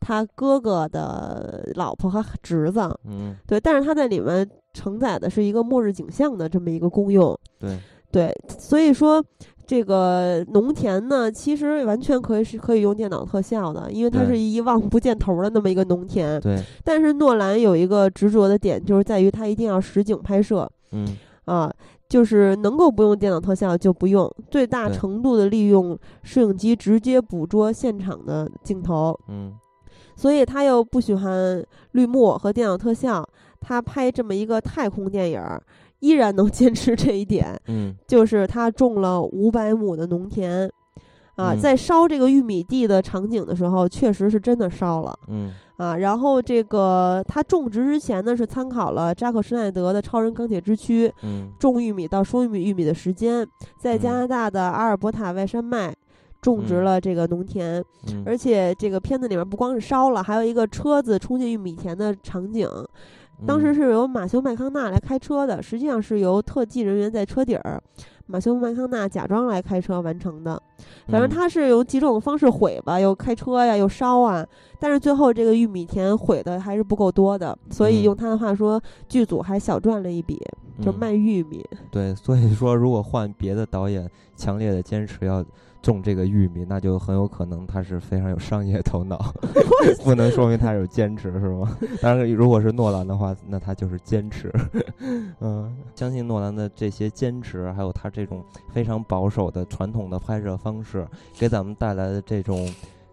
[0.00, 4.48] 他哥哥的老婆和侄子，嗯，对，但是他在里面。
[4.72, 7.78] 承载的是一个末日景象的这么一个功用，对
[8.10, 9.24] 对，所以说
[9.66, 16.38] 这个农田呢，其实完全可以是可以用电脑特效的，因为它是一望不见头的那么一个农田。
[16.40, 20.70] 对，但是诺兰有一个执着的点，就是在于他一定要实景拍摄。
[20.90, 21.16] 嗯
[21.46, 21.72] 啊，
[22.08, 29.18] 就是能够不用电脑特效就不用，最大程度的利用摄影机直接捕捉现场的镜头。
[29.28, 29.54] 嗯，
[30.14, 33.26] 所以他又不喜欢绿幕和电脑特效。
[33.62, 35.40] 他拍这么一个太空电影，
[36.00, 37.56] 依然能 坚持这一点。
[37.68, 40.68] 嗯，就是他种了五百亩的农田，
[41.36, 45.96] 啊，嗯在烧这个玉米地的场景的时候，确实是真的烧了嗯啊。
[45.96, 53.46] 然后这个他种植之前呢，是参考了扎克施耐德的《超人钢铁之躯》嗯种玉米到收玉米玉米的时间，
[53.78, 55.94] 在加嗯拿大的阿尔伯塔外山脉
[56.40, 62.68] 种植嗯了这个农田，嗯，而且这个片子里面不光是烧了，还有一个车子冲进玉米田的场景。
[63.46, 67.82] 当时嗯是由马修麦康纳来开车的，实际上是由特技人员在车底儿，
[68.26, 70.60] 马修麦康纳假装来开车完成的。
[71.08, 74.46] 反正嗯他是有几种方式毁吧，又开车呀，又烧啊，
[74.78, 80.40] 但是最后这个玉米田毁的还是不够多的，所以嗯用他的话说，剧组还小赚了一笔，
[80.80, 81.64] 就嗯卖玉米。
[81.90, 85.44] 对，所以说如果换别的导演，强烈的坚持要
[85.82, 89.34] 种这个玉米，那就很有可能他是非常有商业头脑，
[90.04, 91.76] 不能说明他有坚持，是吗？
[92.00, 94.50] 当然，如果是诺兰的话，那他就是坚持。
[95.40, 101.06] 嗯，相信诺兰的这些坚持，还有他这种非常保守的传统的拍摄方式，
[101.38, 102.72] 给咱们带来的这种。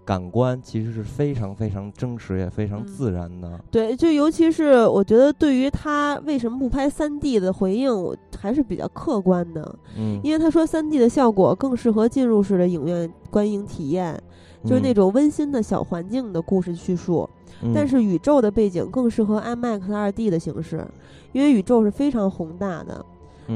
[0.10, 14.20] 感官其实是非常非常真实也非常嗯自然的，对，就尤其是我觉得对于他为什么不拍三 D 的回应，我还是比较客观的，嗯，因为他说三 D 的效果更适合进入式的影院观影体验，
[14.64, 17.30] 就是那嗯，种温馨的小环境的故事叙述。
[17.62, 20.84] 嗯但是宇宙的背景更适合 IMAX 二 D 的形式，
[21.34, 23.06] 因为宇宙是非常宏大的。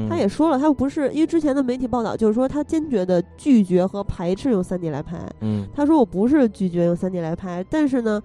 [0.08, 5.18] 他嗯也说了，他不是因为之前的媒体报道就是说他坚决的拒绝和排斥用三 D 来拍。
[5.40, 5.66] 嗯。
[5.74, 8.22] 他说我不是拒绝用三 D 来拍，但是呢，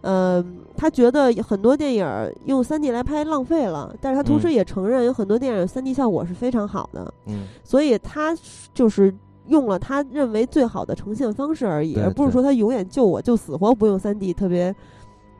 [0.00, 0.44] 呃，
[0.76, 4.52] 他觉得很多电影儿用三 D 来拍浪费了，但是他同时嗯。
[4.52, 7.44] 也承认有很多电影三 D 效果是非常好的，嗯。
[7.62, 8.34] 所以他
[8.72, 9.14] 就是
[9.48, 14.74] 用了他认为最好的呈现方式而已，而不是说他永远就我就死活不用三 D，特别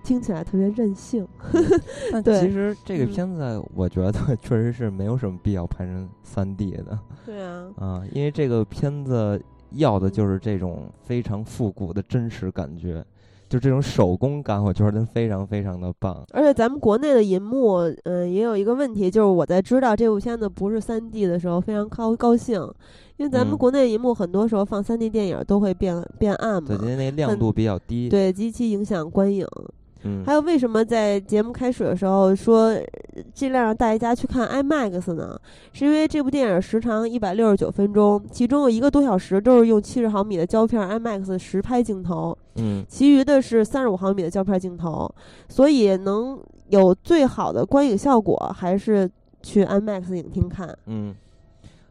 [0.02, 1.26] 听起来特别任性。
[2.12, 9.40] 但对其实这个嗯片子，我觉得 确实是没有什么必要拍成三 D 的 对啊，啊，因为这个片子
[9.72, 13.04] 要的就是这种非常复古的真实感觉，
[13.48, 16.24] 就这种手工感，我觉得非常非常的棒。
[16.32, 22.60] 而且咱们国内的银幕，嗯、也有一个问题，就是我在知道这部片子不是三 D 的时候，非常高高兴，
[23.16, 29.46] 因为咱们嗯国内银幕很多时候放三 D 电影都会变变暗嘛对，嘛因，为那亮度比较低。，对，极其影响观影。
[30.02, 32.82] 嗯还有为什么在节目开始的时候说呃
[33.34, 35.38] 尽量让大家去看 IMAX 呢？
[35.72, 45.12] 是因为这部电影时长一百六十九分钟，其中有一个多小时都是用七十毫米的胶片 IMAX 实拍镜头，嗯其余的是三十五毫米的胶片镜头，
[45.48, 49.10] 所以能有最好的观影效果，还是
[49.42, 50.74] 去 IMAX 影厅看。
[50.86, 51.14] 嗯，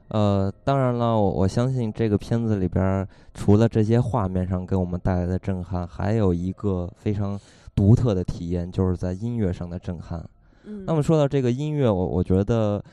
[0.07, 7.39] 呃，当然了，我我相信这个片子里边，除了这些画面上给我们带来的震撼，还有一个非常
[7.79, 10.21] 独特的体验，就是在音乐上的震撼。
[10.65, 12.83] 嗯，那么说到这个音乐，我我觉得，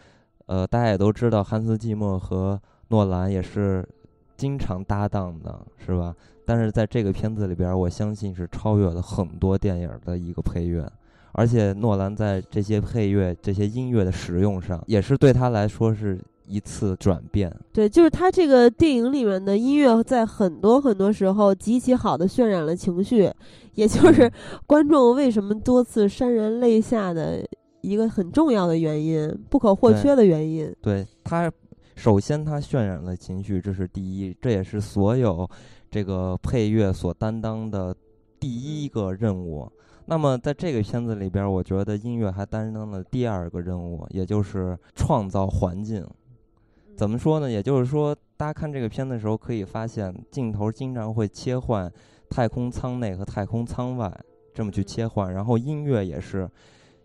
[0.46, 2.56] 呃，大家也都知道，汉斯季默和
[2.90, 3.84] 诺兰也是
[4.36, 6.14] 经常搭档的，是吧？
[6.44, 10.88] 但是在这个片子里边，我相信是超越了很多电影的一个配乐，
[11.32, 17.54] 而且诺兰在这些配乐、这些音乐的使用上，也是对他来说是一次转变。
[17.72, 23.30] 对，就是他这个电影里面的音乐，在很多很多时候极其好的渲染了情绪，
[23.74, 24.32] 也就是嗯
[24.66, 27.44] 观众为什么多次潸然泪下的
[27.80, 30.74] 一个很重要的原因，不可或缺的原因。
[30.80, 31.50] 对他，
[31.94, 35.48] 首先他渲染了情绪，这是第一，这也是所有
[35.90, 37.94] 这个配乐所担当的
[38.38, 39.70] 第一个任务。
[40.08, 46.06] 那么在这个片子里边，我觉得音乐还担当了第二个任务，也就是创造环境。
[46.96, 47.50] 怎么说呢？
[47.50, 51.92] 也就是说，大家看这个片子的时候，可以发现镜头经常会切换
[52.30, 54.10] 太空舱内和太空舱外，
[54.54, 56.48] 这么去切换，然后音乐也是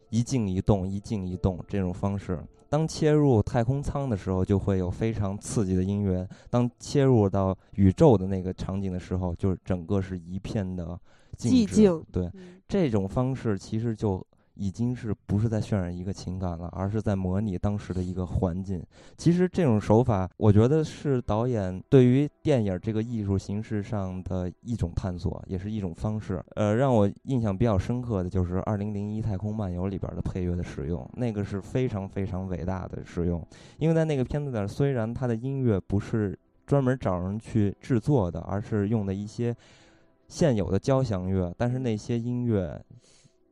[0.10, 2.40] 一静一动、一静一动这种方式。
[2.70, 10.98] 当切入太空舱的时候，就会有非常刺激的音乐；当切入到宇宙的那个场景的时候，就是整个是一片的。
[11.38, 14.26] 寂静对，嗯这种方式其实就
[14.56, 18.84] 已经是不是在渲染一个情感了，而是在模拟当时的一个环境。
[19.18, 26.44] 其实这种手法，我觉得是导演对于电影这个艺术形式上的一种探索，也是一种方式。
[26.56, 33.46] 呃，让我印象比较深刻的就是《二零零一太空漫游》里边的配乐的使用，那个是非常非常伟大的使用。
[33.78, 39.56] 因为在那个片子里，虽然它的音乐不是专门找人去制作的，而是用的一些
[40.28, 42.82] 现有的交响乐，但是那些音乐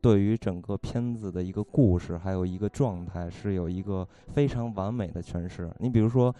[0.00, 5.70] 对于整个片子的一个故事，还有一个状态，是有一个非常完美的诠释。
[5.78, 6.34] 你比如说，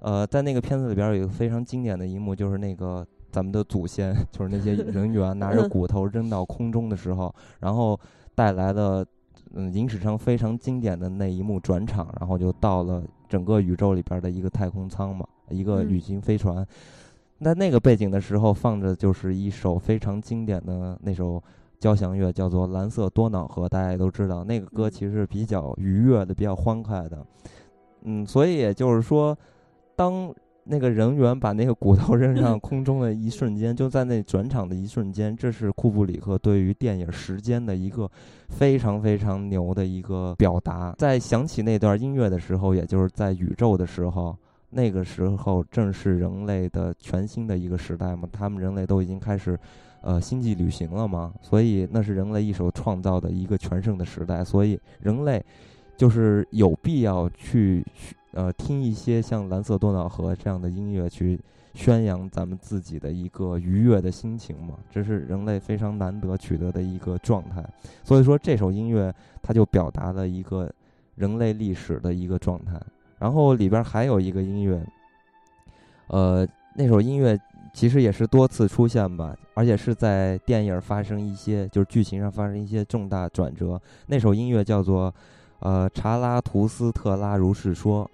[0.00, 7.98] 呃，在那个片子里边有一个非常经典的一幕，就是那个咱们的祖先， 就是那些人员拿着骨头扔到空中的时候，然后
[8.34, 9.04] 带来了
[9.54, 16.66] 嗯影史上非常经典的那一幕转场，然后就到了整个宇宙里边的一个太空舱嘛，一个嗯旅行飞船。
[17.40, 21.40] 在那个背景的时候放着就是一首非常经典的那首
[21.78, 27.24] 交响乐，叫做《蓝色多瑙河》，大家也都知道，那个歌其实比较愉悦的，比较欢快的。
[28.02, 29.36] 嗯，所以也就是说，
[29.96, 30.32] 当
[30.64, 38.10] 那个人员把那个骨头扔上空中的一瞬间，就在那转场的一瞬间，这是库布里克对于电影时间的一个
[38.48, 40.94] 非常非常牛的一个表达。
[40.98, 44.36] 在想起那段音乐的时候，也就是在宇宙的时候。
[44.70, 49.58] 那个时候正是人类的全新的一个时代嘛，他们人类都已经开始，
[50.00, 55.44] 呃，星际旅行了嘛，所以那是人类一手创造的一个全盛的时代，所以人类
[55.96, 57.84] 就是有必要去，
[58.32, 61.38] 呃，听一些像《蓝色多瑙河》这样的音乐，去
[61.74, 67.64] 宣扬咱们自己的一个愉悦的心情嘛，这是人类非常难得取得的一个状态，
[68.04, 70.70] 所以说这首音乐它就表达了一个
[71.16, 72.80] 人类历史的一个状态。
[73.18, 74.80] 然后里边还有一个音乐，
[76.06, 76.46] 呃，
[76.76, 77.36] 那首音乐
[77.72, 83.80] 其实也是多次出现吧，而且是在电影发生一些就是剧情上发生一些重大转折。
[84.06, 85.14] 那首音乐叫做
[85.60, 88.04] 呃《查拉图斯特拉如是说》，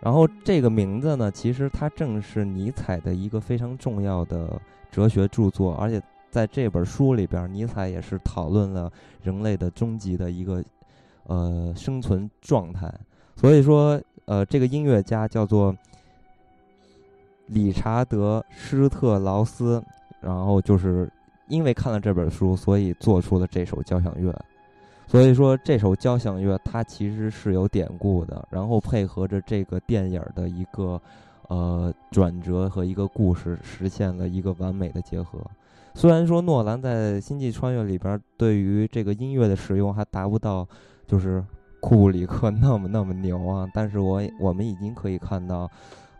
[0.00, 4.60] 然后这个名字呢，其实它正是尼采的一个非常重要的
[4.90, 8.90] 哲学著作，而且在这本书里边，尼采也是讨论了
[9.22, 10.64] 人类的终极的一个
[11.26, 12.92] 呃生存状态，
[13.36, 14.00] 所以说。
[14.26, 15.76] 呃，这个音乐家叫做
[17.46, 19.82] 理查德·施特劳斯，
[20.20, 21.10] 然后就是
[21.48, 24.34] 因为看了这本书，所以做出了这首交响乐。
[25.06, 31.00] 所以说，这首交响乐它其实是有典故的，然后配合着这个电影的一个
[31.48, 35.38] 呃转折和一个故事，实现了一个完美的结合。
[35.94, 40.66] 虽然说诺兰在《星际穿越》里边对于这个音乐的使用还达不到，
[41.06, 41.44] 就是。
[41.84, 43.68] 库布里克那么那么牛啊！
[43.74, 45.68] 但是我我们已经可以看到，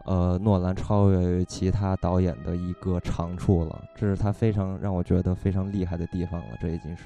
[0.05, 6.47] 呃，诺兰超越于其他导演的一个长处了，这是他非常让我觉得非常厉害的地方了。
[6.61, 7.05] 这已经是，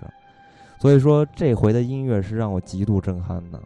[0.78, 3.60] 所以说这回的音乐是让我极度震撼的，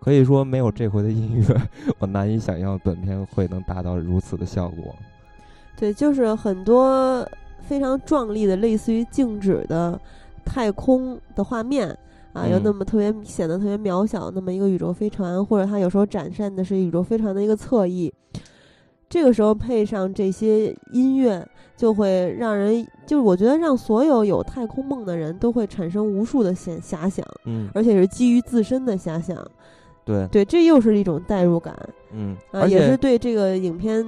[0.00, 1.60] 可以说没有这回的音乐，
[1.98, 4.94] 我难以想象本片会能达到如此的效果。
[5.76, 7.28] 对，就是很多
[7.60, 10.00] 非常壮丽的，类似于静止的
[10.44, 11.96] 太空的画面。
[12.32, 18.12] 啊，有那么特别显得特别渺小，那么一个宇宙飞船，或者它有时候展现的是宇宙飞船的一个侧翼，
[19.08, 21.46] 这个时候配上这些音乐，
[21.76, 29.36] 就会让人，就是我觉得让所有有太空梦的人都会产生无数的遐遐想，嗯，而且是基于自身的遐想，
[30.04, 30.26] 对。
[30.28, 31.76] 对，这又是一种代入感，
[32.12, 34.04] 嗯，啊，也是对这个影片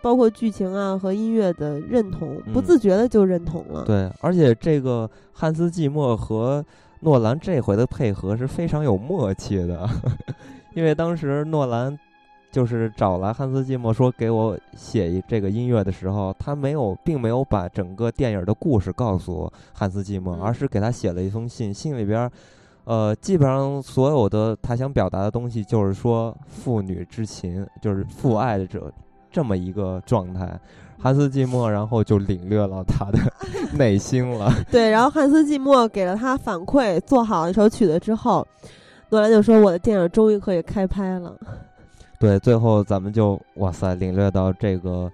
[0.00, 6.64] 包括剧情啊和音乐的认同，不自觉的就认同了，对，而且这个汉斯季默和。
[7.00, 9.86] 诺兰这回的配合是非常有默契的，
[10.74, 11.96] 因为当时诺兰
[12.56, 22.30] 就是找来汉斯季默说给我写这个音乐的时候，他没有，并没有把整个电影的故事告诉汉斯季默，而是给他写了一封信，信里边，
[22.84, 28.90] 呃，基本上所有的他想表达的东西就是说父女之情，就是父爱的这
[29.30, 30.58] 这么一个状态。
[30.98, 33.18] 汉斯季默，然后就领略了他的
[33.76, 34.50] 内心了。
[34.72, 38.48] 对，然后汉斯季默给了他反馈，做好一首曲子之后，
[39.10, 41.38] 诺兰就说：“我的电影终于可以开拍了。”
[42.18, 45.10] 对，最后咱们就哇塞，领略到这个，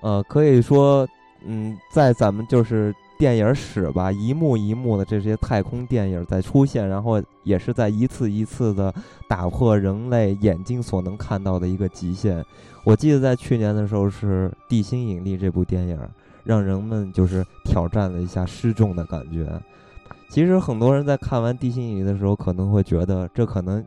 [0.00, 1.06] 呃，可以说，
[1.44, 8.94] 嗯，在咱们就是电影史吧，一幕一幕的这些太空电影在出现，然后也是在一次一次的
[9.28, 12.44] 打破人类眼睛所能看到的一个极限。
[12.84, 15.98] 我记得在去年的时候是《地心引力》这部电影，
[16.44, 19.48] 让人们就是挑战了一下失重的感觉。
[20.30, 23.84] 其实很多人在看完《地心引力》的时候，可能会觉得这可能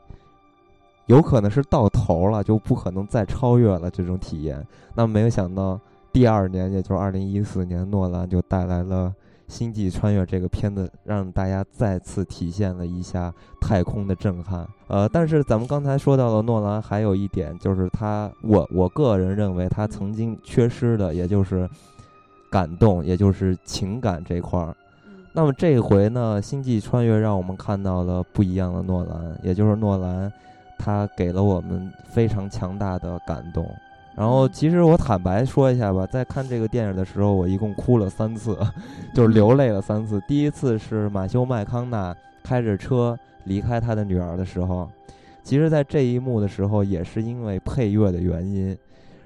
[1.09, 4.65] 有可能是到头了，就不可能再超越了这种体验。
[4.93, 5.79] 那没有想到，
[6.13, 9.13] 第二年，也就是二零一四年，诺兰就带来了。
[9.51, 14.67] 《星际穿越》这个片子让大家再次体现了一下太空的震撼。
[14.87, 21.67] 呃，但是咱们刚才说到了诺兰，还有一点就是他，我我个人认为他曾经缺失的，也就是
[22.51, 24.75] 感动，也就是情感这块儿。
[25.33, 30.31] 那么这回呢，《星际穿越》让我们看到了不一样的诺兰，也就是诺兰，
[30.79, 33.69] 他给了我们非常强大的感动。
[34.15, 38.57] 然后，其实我坦白说一下吧，在看这个电影的时候，我一共哭了三次，
[39.13, 40.21] 就是流泪了三次。
[40.27, 44.89] 第一次是马修麦康纳开着车离开他的女儿的时候，
[45.41, 48.77] 其实，在这一幕的时候，也是因为配乐的原因，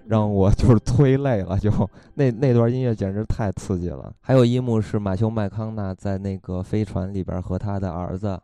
[0.05, 1.57] 让我就是催泪了。
[1.57, 1.71] 就
[2.13, 4.13] 那那段音乐简直太刺激了。
[4.21, 8.39] 还有一幕是马修麦康纳在那个飞船里边和他的儿子，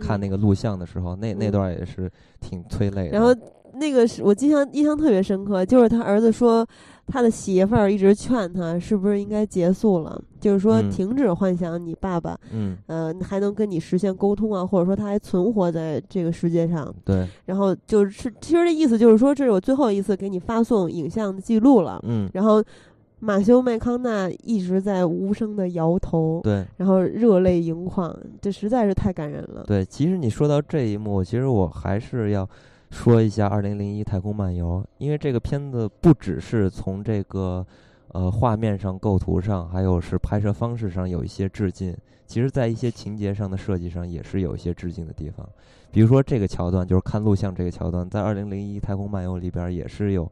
[0.00, 2.10] 看那个录像的时候，那那段也是
[2.40, 3.18] 挺催泪的。
[3.18, 3.34] 然后
[3.74, 6.66] 那个是我印象印象特别深刻，就是他儿子说。
[7.08, 10.20] 他的媳妇儿一直劝他，是不是应该结束了？
[10.40, 16.92] 就是说，停止幻想你爸爸，嗯，呃，还能跟你实现沟通啊，或者说他还存活在这个世界上。
[17.04, 17.24] 对。
[17.44, 22.00] 然后就是，其实这意思就是说，这是我最后一次给你发送影像记录了。
[22.08, 22.28] 嗯。
[22.34, 22.60] 然后
[23.18, 26.40] 马修麦康纳一直在无声的摇头。
[26.42, 26.64] 对。
[26.76, 29.64] 然后热泪盈眶，这实在是太感人了。
[29.66, 32.48] 对，其实你说到这一幕，其实我还是要。
[32.88, 37.66] 说一下《二零零一太空漫游》，因为这个片子不只是从这个
[38.12, 41.94] 呃画面上、构图上，还有是拍摄方式上有一些致敬。
[42.28, 45.46] 其实，在一些情节上的设计上，也是有一些致敬的地方。
[45.90, 50.30] 比如说这个桥段，就是看录像这个桥段，在《二零零一太空漫游》里边也是有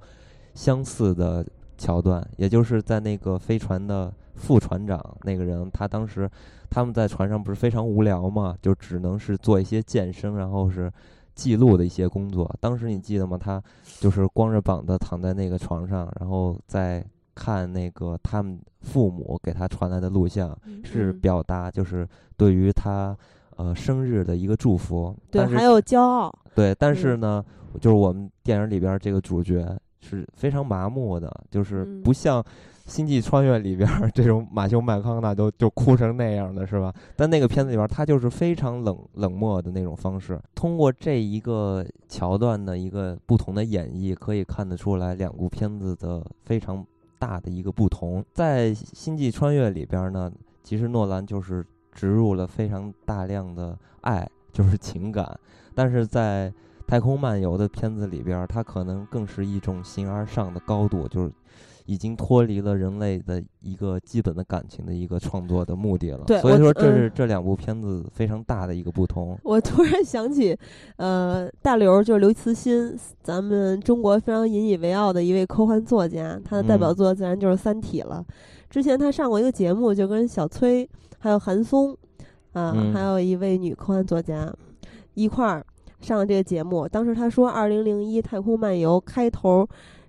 [0.55, 1.45] 相似的
[1.77, 6.31] 桥段，也就是在那个飞船的副船长那个人，他当时
[6.71, 10.93] 他们在船上不是非常无聊嘛，就只能是做一些健身，然后是。
[11.35, 13.37] 记录的一些工作，当时你记得吗？
[13.37, 13.61] 他
[13.99, 17.05] 就是光着膀子躺在那个床上，然后在
[17.35, 23.19] 看那个他们父母给他传来的录像，是表达就是对于他
[23.57, 25.13] 呃生日的一个祝福。
[25.29, 26.33] 对，还有骄傲。
[26.55, 27.45] 对，但是呢，
[27.81, 32.45] 就是我们电影里边这个主角是非常麻木的，就是不像。
[32.87, 36.93] 星际穿越里边这种马修麦康纳都就哭成那样的是吧？
[37.17, 40.39] 但那个片子里边他就是非常冷冷漠的那种方式。
[40.55, 46.85] 通过这一个桥段的一个不同的演绎，可以看得出来两部片子的非常
[47.19, 48.23] 大的一个不同。
[48.35, 50.31] 在星际穿越里边呢，
[50.63, 55.25] 其实诺兰就是植入了非常大量的爱，就是情感；
[55.75, 56.53] 但是在
[56.87, 61.33] 太空漫游的片子里边，它可能更是一种形而上的高度，就是。
[61.87, 66.25] 已经脱离了人类的一个基本的感情的一个创作的目的了。
[66.27, 69.39] 对，所以说这是这两部片子非常大的一个不同。
[69.43, 70.57] 我突然想起，
[70.97, 78.25] 呃，大刘就是刘慈欣，咱们中国非常引以为傲的一位科幻作家，他的代表作自然就是《三体》了。
[78.71, 81.95] 之前他上过一个节目，就跟小崔还有韩松，
[82.55, 84.51] 啊，还有一位女科幻作家
[85.13, 85.63] 一块儿
[86.05, 86.87] 上了这个节目。
[86.87, 89.67] 当时他说，《二零零一太空漫游》开头。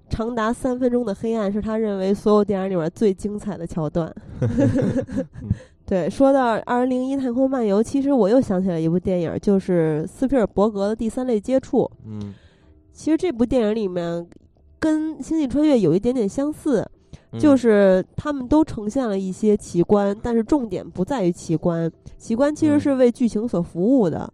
[0.07, 4.13] 长达三分钟的黑暗是他认为所有电影里面最精彩的桥段。
[5.83, 11.79] 对，说到《二零零一太空漫游》，其实我又想起来一部电影，就是斯皮尔伯格的《第三类接触》。
[12.05, 12.35] 嗯，
[12.93, 14.23] 其实这部电影里面
[14.77, 16.87] 跟《星际穿越》有一点点相似，
[17.39, 24.31] 就是他们都呈现了一些奇观，但是重点不在于奇观，奇观其实是为剧情所服务的，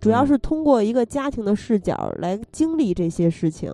[0.00, 3.72] 主要是通过一个家庭的视角来经历这些事情。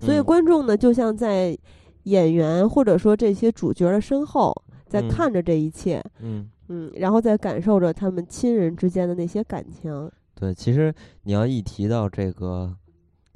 [0.00, 1.56] 所以观众呢，就像在
[2.04, 4.54] 演员或者说这些主角的身后，
[4.86, 10.10] 在看着这一切，嗯嗯，然后在感受着他们亲人之间的那些感情。
[10.34, 12.74] 对，其实你要一提到这个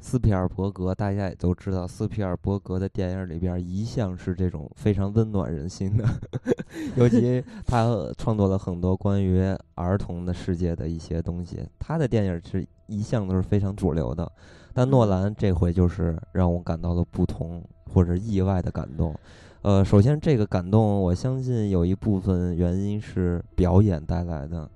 [0.00, 6.04] 斯皮尔伯格，大家也都知道，斯皮尔伯格的电影里边一向是这种非常温暖人心的，
[6.96, 7.86] 尤其 他
[8.16, 9.42] 创作了很多关于
[9.74, 14.30] 儿童的世界的一些东西，他的电影是一向都是非常主流的。
[14.72, 19.14] 但诺兰这回就是让我感到了不同或者意外的感动，
[19.62, 24.70] 呃，首先这个感动，我相信有一部分原因是表演带来的，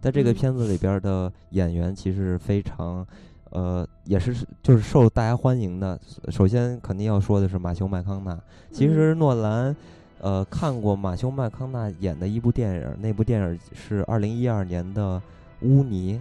[0.00, 3.06] 在这个片子里边的演员其实非常，
[3.50, 5.98] 呃，也是就是受大家欢迎的。
[6.28, 8.38] 首先肯定要说的是马修麦康纳，
[8.72, 9.74] 其实诺兰，
[10.20, 15.20] 呃，看过马修麦康纳演的一部电影，那部电影是二零一二年的
[15.66, 16.14] 《污泥》。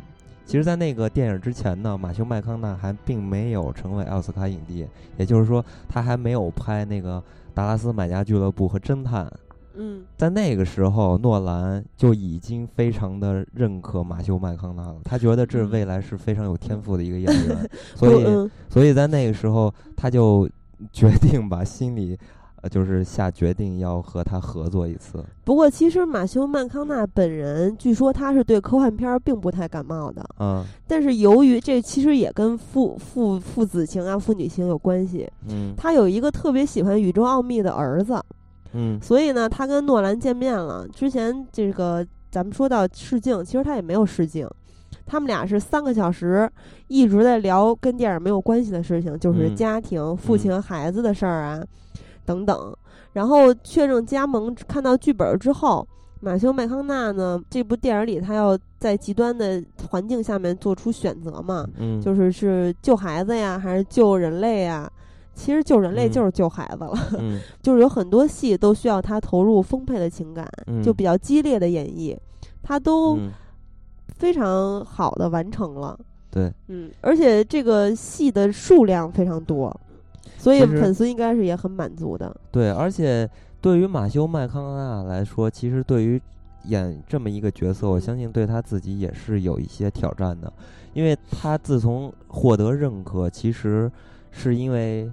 [0.45, 7.19] 其实，在那个电影之前呢，马修麦康纳还并没有成为奥斯卡影帝，也就是说，他还没有拍那个
[7.55, 9.26] 《达拉斯买家俱乐部》和《侦探》。
[9.78, 20.49] 嗯，在那个时候，诺兰就已经非常的认可马修麦康纳了，他觉得这未来是非常有天赋的一个演员， 所以，所以在那个时候，他就
[20.91, 22.17] 决定把心里。
[22.71, 25.23] 就是下决定要和他合作一次。
[25.43, 30.28] 不过，其实马修曼康纳本人据说他是对科幻片并不太感冒的。
[30.39, 30.65] 嗯。
[30.88, 35.30] 但是由于这其实也跟父父父子情啊、父女情有关系。
[35.47, 35.76] 嗯。
[35.78, 38.19] 他有一个特别喜欢宇宙奥秘的儿子。
[38.76, 38.99] 嗯。
[39.01, 40.88] 所以呢，他跟诺兰见面了。
[40.89, 44.47] 之前这个咱们说到试镜，其实他也没有试镜。
[45.07, 46.49] 他们俩是三个小时
[46.88, 51.63] 一直在聊跟电影没有关系的事情，就是家庭、父亲和孩子的事儿啊。
[52.26, 52.76] 等等，
[53.13, 55.88] 然后确认加盟，看到剧本之后，
[56.21, 57.39] 马修麦康纳呢？
[57.51, 61.67] 这部电影里，他要在极端的环境下面做出选择嘛？
[61.78, 64.91] 嗯，就是是救孩子呀，还是救人类呀？
[65.36, 66.93] 其实救人类就是救孩子了。
[67.19, 70.49] 嗯，就是有很多戏都需要他投入丰沛的情感，
[70.83, 72.17] 就比较激烈的演绎，
[72.63, 73.19] 他都
[74.15, 75.99] 非常好的完成了。
[76.31, 79.73] 对，嗯，而且这个戏的数量非常多，
[80.38, 82.36] 所以粉丝应该是也很满足的。
[82.51, 83.29] 对，而且
[83.61, 86.21] 对于马修麦康纳来说，其实对于
[86.65, 90.51] 演这么一个角色，我相信对他自己也是有一些挑战的，
[90.93, 93.89] 因为他自从获得认可，其实
[94.31, 95.05] 是因为《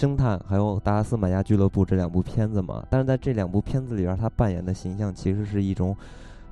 [0.00, 2.82] 侦探》还有《达拉斯买亚俱乐部》这两部片子嘛。
[2.88, 5.94] 但是在这两部片子里边，他扮演的形象其实是一种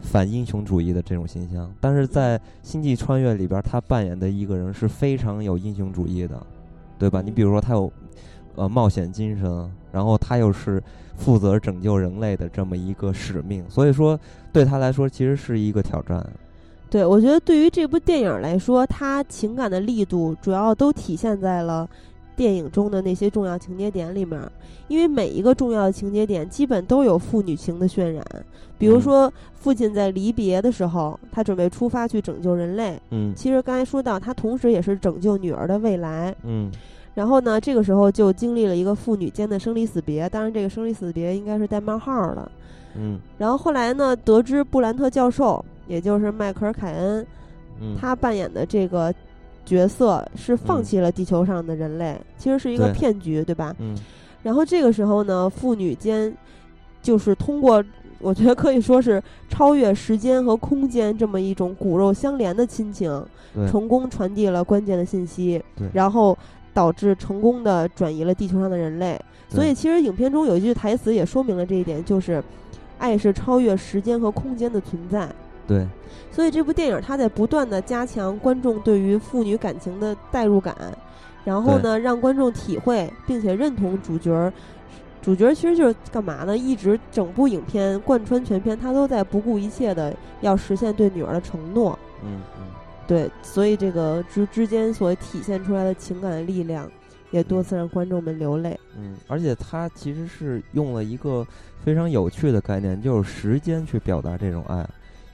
[0.00, 6.40] 反英雄主义的这种形象，但是在《星际穿越》里边，他扮演的一个人是非常有英雄主义的，
[6.98, 7.22] 对吧？
[7.22, 7.90] 你比如说他有
[8.54, 10.82] 呃冒险精神，然后他又是
[11.16, 14.18] 负责拯救人类的这么一个使命，所以说
[14.52, 16.24] 对他来说其实是一个挑战。
[16.90, 21.86] 对，我觉得对于这部电影来说，它情感的力度主要都体现在了
[22.38, 24.40] 电影中的那些重要情节点里面，
[24.86, 28.24] 因为每一个重要的情节点基本都有父女情的渲染。
[28.78, 32.96] 比如嗯说，父亲在离别的时候，他准备出发去拯救人类。
[33.10, 36.32] 嗯其实刚才说到，他同时也是拯救女儿的未来。
[36.44, 36.70] 嗯
[37.14, 42.48] 然后呢，这个时候就经历了一个父女间的生离死别，当然这个生离死别应该是带冒号的。
[42.94, 47.26] 嗯然后后来呢，得知布兰特教授，也就是迈克尔·凯恩，
[47.80, 49.12] 嗯，他扮演的这个
[49.68, 53.76] 角色是放嗯弃了地球上的人类，其实是一个骗局，对吧？
[53.78, 53.94] 嗯
[54.42, 56.34] 然后这个时候呢，父女间
[57.02, 57.84] 就是通过，
[58.20, 63.22] 我觉得可以说是超越时间和空间这么一种骨肉相连的亲情，
[63.68, 65.62] 成功传递了关键的信息，
[65.92, 66.38] 然后
[66.72, 69.20] 导致成功的转移了地球上的人类。
[69.50, 72.42] 所以其实影片中有一句台词也说明了这一点，就是
[72.96, 75.28] 爱是超越时间和空间的存在。
[75.68, 75.86] 对
[76.32, 80.74] 所以这部电影它在不断的加强观众对于父女感情的代入感，
[81.44, 84.52] 然后呢，让观众体会并且认同主角儿。
[85.20, 86.56] 主角儿其实就是干嘛呢？
[86.56, 91.98] 一直整部影片贯穿全片，他都在不顾一切的要实现对女儿的承诺。
[92.24, 92.64] 嗯嗯
[93.06, 96.88] 对，所以这个之之间所体现出来的情感的力量，
[97.30, 98.78] 也多次让观众们流泪。
[98.96, 101.46] 嗯，而且他其实是用了一个
[101.84, 104.88] 非常有趣的概念，就是时间去表达这种爱，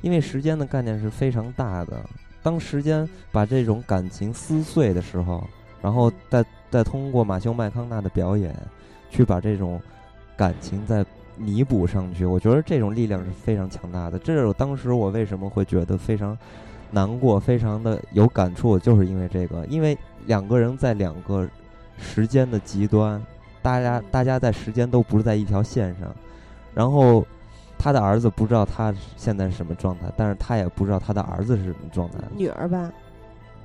[0.05, 1.99] 因为时间的概念是非常大的。
[2.43, 5.43] 当时间把这种感情撕碎的时候，
[5.81, 8.55] 然后再再通过马修麦康纳的表演，
[9.09, 9.81] 去把这种
[10.37, 11.03] 感情再
[11.39, 14.19] 弥补上去，我觉得这种力量是非常强大的。
[14.19, 16.37] 这是当时我为什么会觉得非常
[16.91, 19.97] 难过，非常的有感触，就是因为这个，因为
[20.27, 21.49] 两个人在两个
[21.97, 23.25] 时间的极端，
[23.63, 26.15] 大家大家在时间都不是在一条线上，
[26.75, 27.27] 然后
[27.79, 32.19] 他的儿子不知道他现在是什么状态，但是他也不知道他的儿子是什么状态。
[32.37, 32.91] 女儿吧，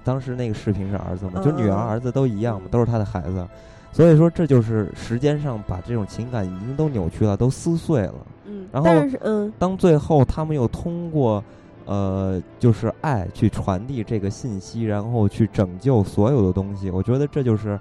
[0.04, 3.48] 当时那个视频是儿子嘛，就女儿儿子都一样嘛，都是他的孩子，
[3.92, 8.16] 所以说这就是时间上把这种情感已经都扭曲了，都撕碎了。
[8.46, 11.44] 嗯，然后但是嗯，当最后他们又通过，
[11.86, 17.80] 呃，就是爱去传递这个信息，然后去拯救所有的东西，我觉得这就是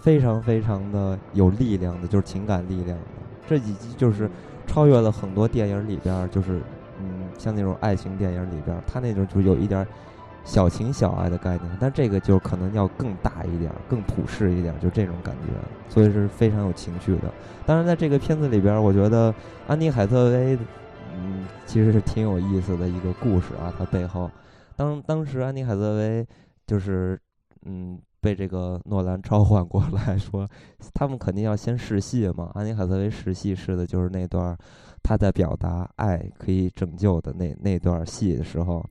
[0.00, 3.04] 非常非常的有力量的，就是情感力量的。
[3.48, 4.28] 这几集就是
[4.66, 6.60] 超越了很多电影里边儿，就是
[7.00, 9.86] 嗯，像那种爱情电影里边儿，它那种就有一点
[10.44, 15.52] 小情小爱的概念，但这个就可能要更大一点，更普世一点，就这种感觉，
[15.92, 17.32] 所以是非常有情绪的。
[17.64, 19.34] 当然，在这个片子里边儿，我觉得
[19.66, 20.58] 安妮海瑟薇，
[21.14, 23.72] 嗯，其实是挺有意思的一个故事啊。
[23.78, 24.30] 它背后，
[24.76, 26.26] 当当时安妮海瑟薇
[26.66, 27.18] 就是
[27.64, 30.44] 嗯被这个诺兰召唤过来 说，
[30.92, 32.50] 他们肯定要先试戏嘛。
[32.54, 34.58] 安妮海瑟薇试戏试的就是那段儿
[35.00, 38.84] 她在表达爱可以拯救的那那段戏的时候，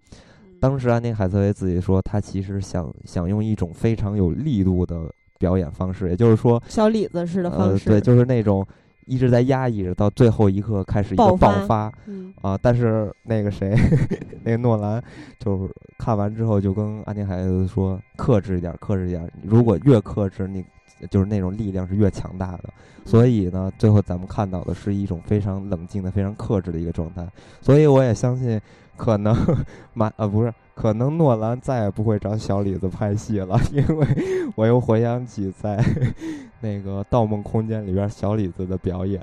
[0.61, 5.01] 当时安妮海瑟薇自己说，她其实想想用一种非常有力度的
[5.38, 8.65] 表演方式，也就是说，小李子似的方呃，式，对，就是那种
[9.06, 12.60] 一直在压抑着，到最后一刻开始一个爆发爆发嗯啊！
[12.62, 13.76] 但是那个谁，
[14.43, 15.01] 那个诺兰，
[15.39, 19.30] 就是看完之后就跟安妮海瑟说，克制一点，克制一点。
[19.43, 20.64] 如果越克制，你
[21.10, 22.64] 就是那种力量是越强大的。
[23.06, 27.28] 所以呢，最后咱们看到的是一种非常冷静的、非常克制的一个状态。
[27.62, 28.60] 所以我也相信，
[28.97, 29.35] 可能
[29.93, 34.07] 马呃不是，可能诺兰再也不会找小李子拍戏了， 因为
[34.55, 35.77] 我又回想起在
[36.61, 39.21] 那个《盗梦空间》里边小李子的表演，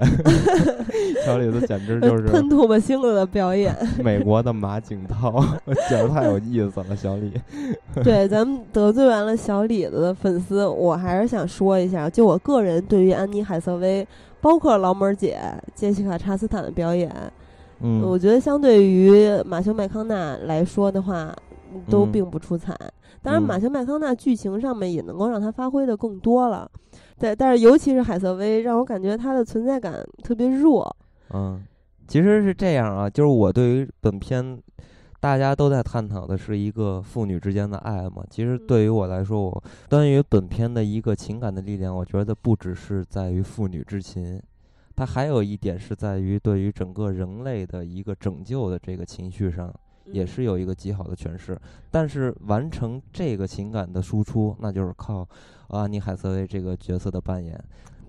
[1.24, 3.74] 小李子简直就是喷吐沫星子的表演。
[4.02, 5.42] 美国的马景涛，
[5.88, 7.32] 简直太有意思了，小李。
[8.04, 14.06] 对，咱们得罪完了小李子的粉丝，我还是想说一下，就我个人对于安妮海瑟薇，
[14.40, 15.40] 包括劳模姐、
[15.74, 17.10] 杰西卡查斯坦的表演，
[17.82, 21.34] 嗯，我觉得相对于马修麦康纳来说的话，
[21.90, 22.76] 都嗯并不出彩。
[23.22, 26.70] 当然，嗯马修麦康纳剧情上面也能够让他发挥的更多了。
[27.18, 30.94] 对，但是尤其是海瑟薇，让我感觉她的存在感特别弱。
[31.32, 31.62] 嗯，
[32.08, 34.58] 其实是这样啊，就是我对于本片
[35.20, 38.24] 大家都在探讨的是一个父女之间的爱嘛。
[38.28, 44.42] 其实嗯对于我来说，我关于本片的一个情感的力量，我觉得不只是在于父女之情，
[44.94, 49.72] 它还有一点是在于对于整个人类的一个拯救的这个情绪上，
[50.06, 51.58] 也嗯是有一个极好的诠释。
[51.90, 55.26] 但是完成这个情感的输出，那就是靠
[55.68, 57.58] 安妮海瑟薇这个角色的扮演。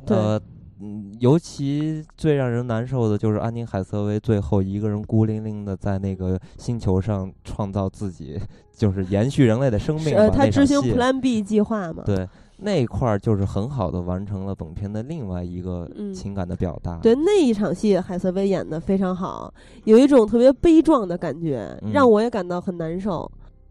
[0.08, 0.40] 呃，
[0.80, 8.38] 嗯，尤其最让人难受的就是安妮海瑟薇最后一个人孤零零的在那个星球上创造自己，
[8.76, 10.36] 就是延续人类的生命呃，吧。
[10.36, 12.04] 他执行 Plan B 计划嘛？
[12.06, 12.28] 对
[12.64, 16.98] 那一块儿就是很好的完成了本片的另外一个嗯情感的表达。
[16.98, 19.54] 对那一场戏，海瑟薇演的非常好，
[19.84, 23.30] 有一种特别悲壮的感觉，嗯让我也感到很难受。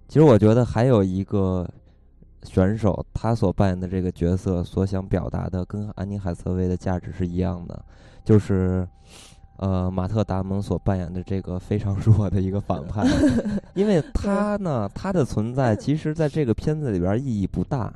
[0.09, 1.69] 其实我觉得还有一个
[2.43, 7.85] 选手，他所扮演的这个角色所想表达的，跟安妮海瑟薇的价值是一样的，
[8.25, 8.87] 就是。
[9.59, 13.07] 呃，马特·达蒙所扮演的这个非常弱的一个反派，
[13.75, 17.93] 因为他呢，他的存在其实在这个片子里边意义不大，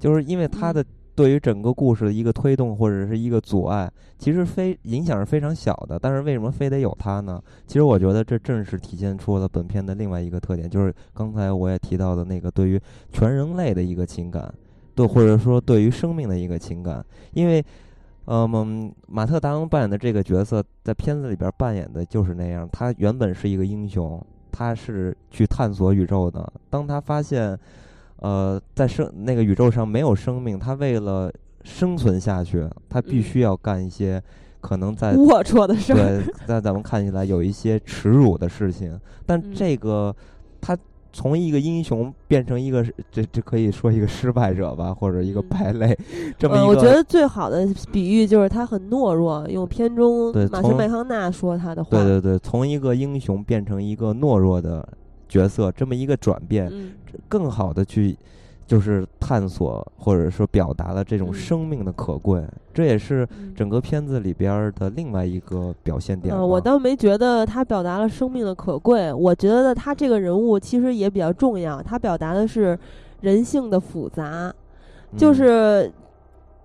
[0.00, 0.84] 就是因为他的
[1.14, 5.98] 对于整个故事的一个推动或者是一个阻碍，其实非影响是非常小的。
[5.98, 7.38] 但是为什么非得有他呢？
[7.66, 12.80] 其实我觉得这正是体现出了本片的另外一个特点，就是刚才我也提到的那个对于
[13.12, 14.52] 全人类的一个情感，
[14.94, 17.04] 对或者说对于生命的一个情感。
[17.32, 17.62] 因为，
[18.26, 26.50] 嗯，马特·达蒙扮演的这个角色在片子里边扮演的就是那样，他原本是一个英雄，他是去探索宇宙的。
[26.70, 27.58] 当他发现，
[28.20, 31.32] 呃，在生那个宇宙上没有生命，他为了
[31.64, 34.22] 生存下去，他必嗯须要干一些
[34.60, 40.14] 可能在龌龊的事儿，对，在咱们看起来有一些耻辱的事情，但嗯这个
[40.60, 40.76] 他
[41.12, 45.98] 从一个英雄变成一个这这可以说一个失败者吧，或者一个嗯败类，
[46.38, 46.68] 这么呃，一个。
[46.68, 51.90] 我觉得最好的比喻就是他很懦弱，用片中对马修从麦康纳说他的话。
[51.90, 54.86] 对对对，从一个英雄变成一个懦弱的
[55.30, 56.92] 角色，这么一个转变，嗯，
[57.28, 58.14] 更好的去
[58.66, 72.78] 就是探索或者说表达了这种嗯生命的可贵，这也是嗯整个片子里边的另外一个表现点我倒没觉得他表达了生命的可贵，我觉得他这个人物其实也比较重要，他表达的是
[73.22, 74.52] 人性的复杂，
[75.16, 75.92] 就嗯是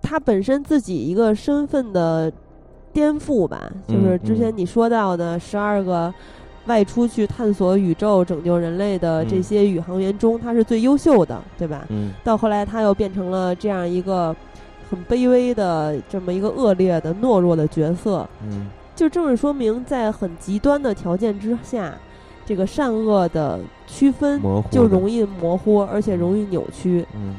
[0.00, 2.32] 他本身自己一个身份的
[2.92, 4.56] 颠覆吧，就是嗯之前嗯。
[4.56, 6.14] 你说到的十二个
[6.66, 11.86] 外出去探索宇宙、拯救人类的这嗯些宇航员中，他是最优秀的，对吧？
[11.88, 14.34] 嗯到后来他又变成了这样一个
[14.90, 21.94] 很卑微的这么一个恶劣的懦弱的角色，嗯就正是说明在很极端的条件之下，
[22.44, 24.40] 这个善恶的区分
[24.70, 27.06] 就容易模糊，而且容易扭曲。
[27.14, 27.34] 嗯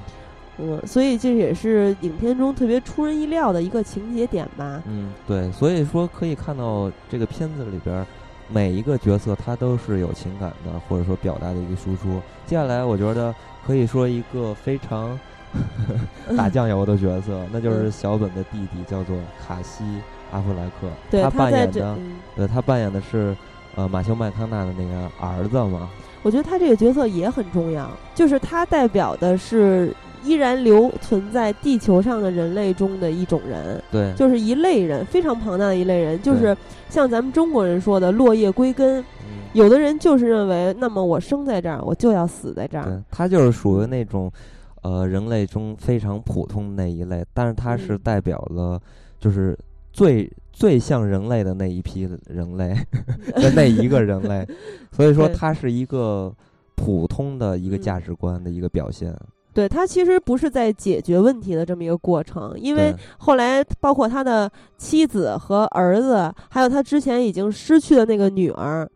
[0.60, 4.82] 嗯，所以这也是影片中特别出人意料的一个情节点吧。
[4.88, 8.06] 嗯，对，所以说可以看到这个片子里边儿
[8.50, 12.22] 每一个角色他都是有情感的，或者说表达的一个输出。
[12.46, 13.34] 接下来我觉得
[13.66, 15.20] 可以说一个非常
[16.36, 19.84] 打酱油的角色，那就是嗯小本的弟弟，叫做卡西
[20.32, 20.88] 阿弗莱克。
[21.10, 23.36] 对，他扮，演的，嗯，对他扮演的是
[23.76, 25.90] 呃马修麦康纳的那个儿子嘛。
[26.24, 36.56] 我觉得他这个角色也很重要，就是他代表的是依然留存在地球上的人类中的一种人，对，就是一类人，非常庞大的一类人，就是
[36.90, 39.00] 像咱们中国人说的落叶归根。
[39.02, 39.06] 嗯
[39.54, 42.84] 有的人就是认为，那么我生在这儿，我就要死在这儿。
[42.84, 44.32] 对，他就是属于那种，
[44.84, 48.80] 呃，人类中非常普通的那一类，但是他是嗯代表了，
[49.20, 49.58] 就是
[49.92, 52.76] 最最像人类的那一批人类
[53.42, 54.48] 的那一个人类，
[54.92, 56.32] 所以说对他是一个
[56.76, 59.12] 普通的一个嗯价值观的一个表现。
[59.58, 64.48] 对他其实不是在解决问题的这么一个过程，因为后来包括他的
[64.78, 68.88] 妻子和儿子，还有他之前已经失去的那个女儿，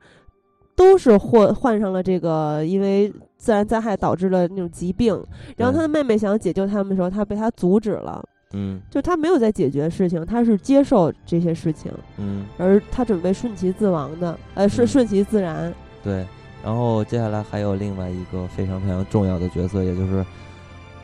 [0.76, 5.20] 都是患患上了这个因为自然灾害导致的那种疾病。
[5.58, 8.24] 然后他的妹妹想解救他们的时候，他被他阻止了。
[8.54, 15.74] 嗯就他没有在解决事情，他是接受这些事情，嗯，而他准备顺其自亡的，呃，顺嗯顺其自然。
[16.04, 16.24] 对。
[16.64, 20.24] 然后接下来还有另外一个非常非常重要的角色，也就是。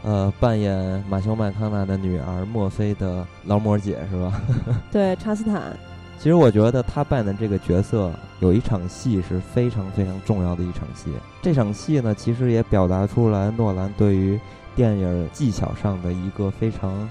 [0.03, 4.41] 呃，扮演马修麦康纳的女儿墨菲的劳模姐是吧？
[4.91, 5.75] 对，查斯坦，
[6.17, 11.11] 其实我觉得他扮演的这个角色有一场戏是非常非常重要的一场戏。
[11.41, 14.39] 这场戏呢，其实也表达出来诺兰对于
[14.75, 17.09] 电影技巧上的一个非常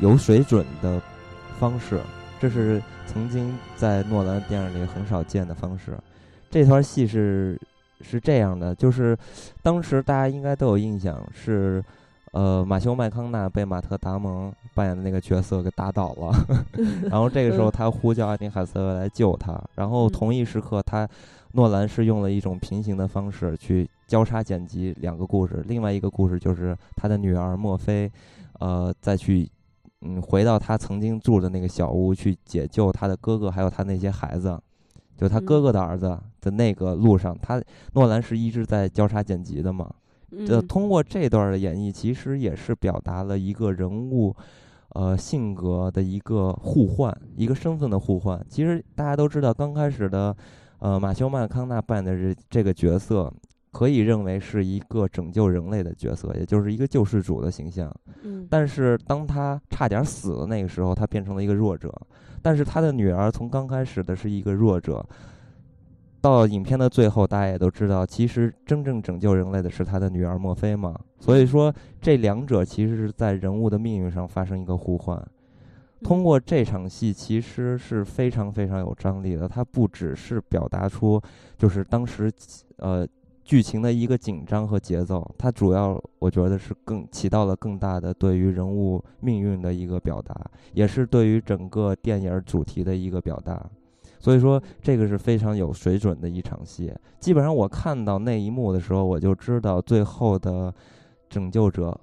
[0.00, 1.00] 有水准的
[1.58, 1.98] 方式，
[2.38, 5.96] 这是曾经在诺兰电影里很少见的方式。
[6.50, 7.58] 这段戏是
[8.00, 9.16] 是这样的，就是
[9.62, 11.82] 当时大家应该都有印象，是
[12.32, 16.32] 呃，马修麦康纳被马特达蒙扮演的那个角色给打倒了，
[17.10, 21.08] 然后这个时候他呼叫安妮海瑟薇来救他，然后同一时刻他
[21.52, 28.10] 诺兰是用了一种平行的方式去交叉剪辑两个故事，另外一个故事就是他的女儿墨菲，
[28.60, 29.50] 呃，再去
[30.02, 34.60] 嗯回到他曾经住的那个小屋去解救他的哥哥还有他那些孩子，
[35.16, 37.60] 就他哥哥的儿子的那个路上，他
[37.94, 39.90] 诺兰是一直在交叉剪辑的嘛。
[40.46, 44.34] 这通过这段的演绎，其实也是表达了一个人物，
[44.90, 48.44] 呃，性格的一个互换，一个身份的互换。
[48.48, 50.36] 其实大家都知道，刚开始的，
[50.80, 53.32] 呃，马修麦康纳扮演的这这个角色，
[53.72, 57.90] 可以认为是一个拯救人类的角色，也就是一个救世主的形象。
[58.22, 58.46] 嗯。
[58.50, 61.90] 但是当他差点死的那个时候，他变成了一个弱者。
[62.42, 65.04] 但是他的女儿从刚开始的是一个弱者。
[66.20, 70.98] 到影片的最后，大家也都知道，其实真正拯救人类的是他的女儿墨菲嘛。
[71.20, 75.20] 所以说，这两者其实是在人物的命运上发生一个互换。
[76.02, 79.48] 通过这场戏，其实是非常非常有张力的。
[79.48, 81.20] 它不只是表达出
[81.56, 82.30] 就是当时
[82.76, 83.06] 呃
[83.44, 90.34] 剧情的一个紧张和节奏，它主要我觉得是更起到了更大的对于人物命运的一个表达，
[90.72, 93.68] 也是对于整个电影主题的一个表达。
[94.20, 96.92] 所以说，这个是非常有水准的一场戏。
[97.20, 100.74] 基本上，我看到那一幕的时候，我就知道最后的
[101.28, 101.96] 拯救者，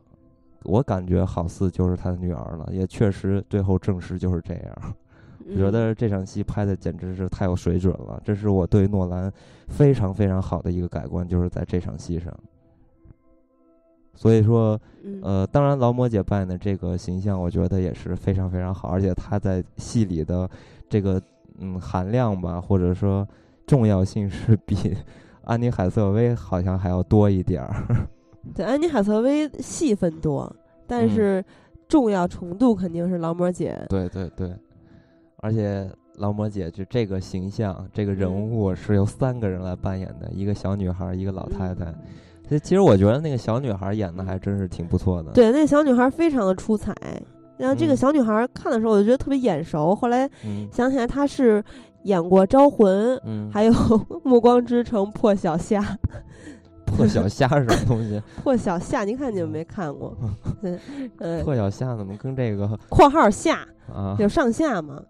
[0.64, 2.70] 我感觉好似就是他的女儿了。
[2.72, 4.96] 也确实，最后证实就是这样。
[5.48, 8.20] 我觉得这场戏拍的简直是太有水准了。
[8.24, 9.32] 这是我对诺兰
[9.68, 12.34] 非常非常好的一个改观，就是在这场戏上。
[14.14, 14.80] 所以说，
[15.22, 20.50] 呃，当然劳模姐扮演的这个形象，我觉得也是非常非常好，而且她在戏里的
[20.88, 21.22] 这个。
[21.60, 23.28] 嗯，含量吧，或者说
[23.66, 24.96] 重要性是比
[25.44, 28.08] 安妮海瑟薇好像还要多一点儿。
[28.54, 30.54] 对，安妮海瑟薇戏份多，
[30.86, 31.44] 但是
[31.88, 33.80] 重要程度肯定是劳模姐。
[33.90, 34.54] 对对对，
[35.38, 41.94] 而且劳模姐就这个形象，这个人物是由三个人来扮演的，一个小女孩，一个老太太。
[42.60, 45.32] 其实我觉得那个小女孩演的还真是挺不错的。
[45.32, 46.94] 对，那小女孩非常的出彩。
[47.58, 49.96] 然后这个小女孩看的时候，我就觉得特别眼熟。
[49.96, 50.30] 后来
[50.72, 51.64] 想起来，她是
[52.04, 53.18] 演过《招魂》，
[53.52, 53.72] 还有
[54.24, 55.82] 《暮光之城》《破晓虾》。
[56.86, 58.22] 破晓虾是什么东西？
[58.44, 60.16] 破晓虾，您看你们没看过？
[61.20, 65.02] 嗯，破晓虾怎么跟这个（括号下啊）有上下吗？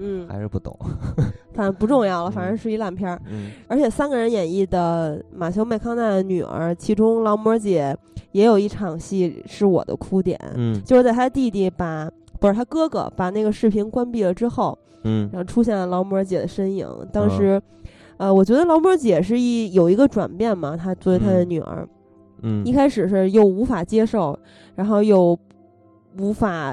[0.00, 0.76] 嗯，还是不懂，
[1.52, 3.20] 反正不重要了，反正是一烂片儿。
[3.28, 7.96] 嗯，而且三个人演绎的马修麦康纳的女儿，其中劳模姐
[8.30, 16.88] 也有一场戏是我的哭点，嗯，就是在他弟弟把不是他哥哥把那个视频关闭了之后，嗯，然后出现了劳模姐的身影。
[17.12, 17.60] 当时，
[18.18, 21.88] 呃，我觉得劳模姐是一有一个转变嘛，她作为她的女儿，
[22.42, 24.38] 嗯，一开始是又无法接受，
[24.76, 25.36] 然后又
[26.18, 26.72] 无法，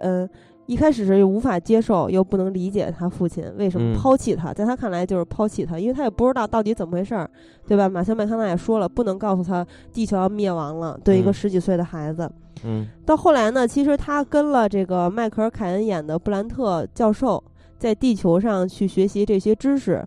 [0.00, 0.28] 嗯。
[0.66, 7.30] 一开始是无法接受，又不能理解他父亲为什么抛弃他，在他看来就是抛弃他，因为他也不知道到底怎么回事儿，
[7.66, 7.88] 对吧？
[7.88, 12.28] 马修麦康纳也说了，不能告诉他地球要灭亡了，对一个十几岁的孩子。
[12.64, 12.86] 嗯。
[13.04, 17.42] 到后来呢，其实他跟了这个迈克尔·凯恩演的布兰特教授，
[17.78, 20.04] 在地球上去学习这些知识，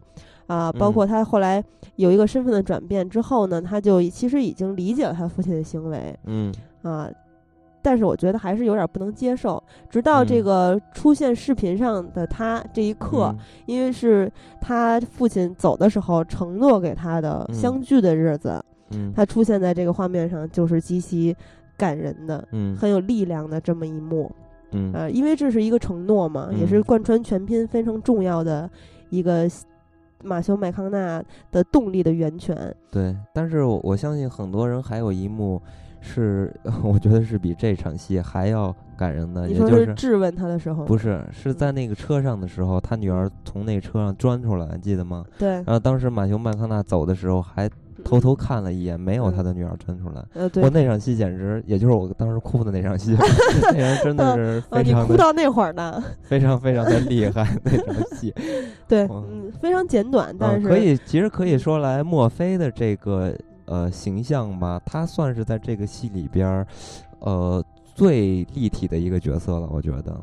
[0.47, 1.64] 啊，包括他后来
[1.95, 6.14] 有一个身份的转变之后呢，他就其实已经理解了他父亲的行为。
[6.26, 6.53] 嗯。
[6.82, 7.10] 啊。
[7.82, 9.61] 但是我觉得还是有点不能接受。
[9.89, 13.34] 直到这个出现视频上的他这一刻，
[13.65, 18.61] 因为是他父亲走的时候承诺给他的相聚的日子，
[19.15, 21.36] 他出现在这个画面上就是极其
[21.77, 24.30] 感人的，很有力量的这么一幕。
[24.71, 28.69] 嗯，呃，因为这是一个承诺嘛，也是贯穿全片非常重要的
[29.09, 29.49] 一个
[30.21, 32.75] 马修麦康纳的动力的源泉。
[32.91, 35.61] 对，但是我相信很多人还有一幕。
[36.02, 39.47] 是， 我觉得是比这场戏还要感人的。
[39.47, 40.86] 你说是质问他的时候？
[40.86, 45.26] 不是，是在那个车上的时候，他女儿从那车上钻出来，记得吗？
[45.38, 45.50] 对。
[45.50, 47.70] 然后当时马修麦康纳走的时候，还
[48.02, 50.24] 偷偷看了一眼，没有他的女儿钻出来。
[50.34, 50.64] 呃，对。
[50.64, 53.14] 我那场戏简直，也就是我当时哭的那场戏，
[53.74, 55.04] 那人真的是非常。
[55.04, 56.02] 你哭到那会儿呢？
[56.22, 58.34] 非常非常的厉害那场戏。
[58.88, 63.36] 对，嗯，非常简短，但是可以，其实可以说来墨菲的这个。
[63.70, 66.67] 呃，形象吧，他算是在这个戏里边儿，
[67.20, 67.63] 呃，
[67.93, 70.20] 最立体的一个角色了，我觉得，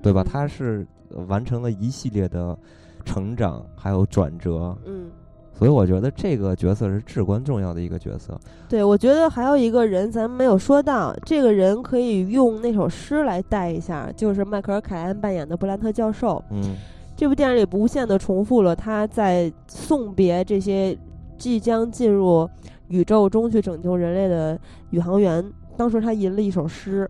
[0.00, 0.24] 对吧？
[0.24, 0.86] 他是
[1.26, 2.56] 完成了一系列的
[3.04, 5.10] 成长，还有转折，嗯，
[5.52, 8.40] 所以我觉得这个角色是至关重要的一个角色。
[8.70, 16.42] 对，我觉得还有一个人咱们没有说到，这个人可以用那首诗来带一下，就是迈克尔·凯恩扮演的布兰特教授。
[16.50, 16.74] 嗯，
[17.14, 20.96] 这部电影里无限的重复了他在送别这些
[21.36, 22.48] 即将进入。
[22.88, 24.58] 宇宙中去拯救人类的
[24.90, 25.44] 宇航员
[25.76, 27.08] 当时他吟了一首诗，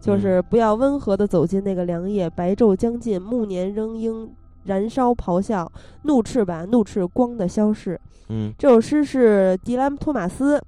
[0.00, 4.32] 就是不要温和的走进那个凉夜，白昼将近，暮年仍应
[4.64, 5.70] 燃烧咆哮，
[6.04, 8.00] 怒斥吧，怒斥光的消逝。
[8.28, 10.60] 嗯，这首诗是迪兰托马斯，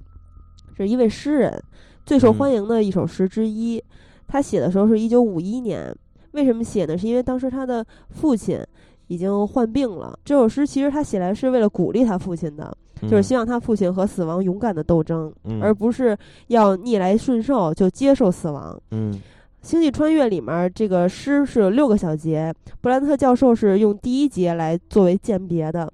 [0.77, 1.63] 是一位诗人，
[2.05, 3.83] 最受欢迎的一首诗之一。
[4.27, 5.93] 他写的时候是一九五一年，
[6.33, 6.99] 为什么写呢？
[6.99, 8.61] 是因为当时他的父亲
[9.07, 10.19] 已经患病了。
[10.25, 16.17] 这首诗其实他写来是为了鼓励他父亲的，就是希望他父亲和死亡勇敢的斗争，而不是
[16.49, 18.81] 要逆来顺受就接受死亡。
[18.91, 19.13] 嗯。
[19.71, 25.93] 《星际穿越》里面这个诗是有六个小节，布兰特教授是用第一节来作为鉴别的。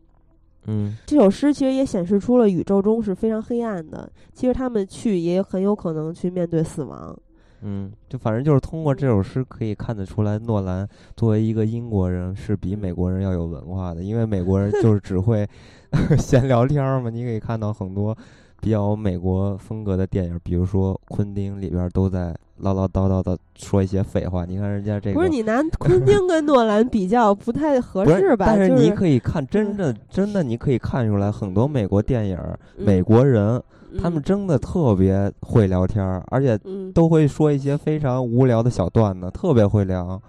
[0.67, 7.17] 嗯，这首诗其实也显示出了宇宙中是非常黑暗的，其实他们去也很有可能去面对死亡。
[7.65, 10.87] 嗯，就反正就是通过这首诗可以看得出来，诺兰
[11.17, 15.49] 作为一个英国人是比美国人要有文化的，因为美国人就是只会
[16.19, 17.11] 闲聊天嘛。
[17.11, 18.17] 你可以看到很多
[18.61, 22.35] 比较美国风格的电影，比如说《昆汀》里边都在。
[22.59, 28.47] 唠唠叨叨的说一些废话，你看人家这个不是你拿昆汀跟诺兰比较不太合适吧？
[28.47, 32.39] 但是你可以看真的真的，你可以看出来很多美国电影，
[32.77, 33.61] 美国人
[34.01, 36.59] 他们真的特别会聊天，而且
[36.93, 40.21] 都会说一些非常无聊的小段子，特别会聊。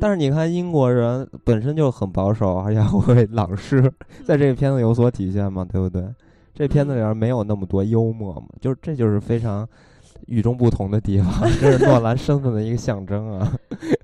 [0.00, 3.92] 但是你看英国人本身就很保守，而且会朗诗，
[4.24, 5.64] 在这个片子有所体现嘛？
[5.64, 6.04] 对不对？
[6.54, 8.46] 这片子里边没有那么多幽默嘛？
[8.60, 9.68] 就是这就是非常。
[10.28, 11.26] 与众不同的地方，
[11.60, 13.52] 这是诺兰身份的一个象征啊，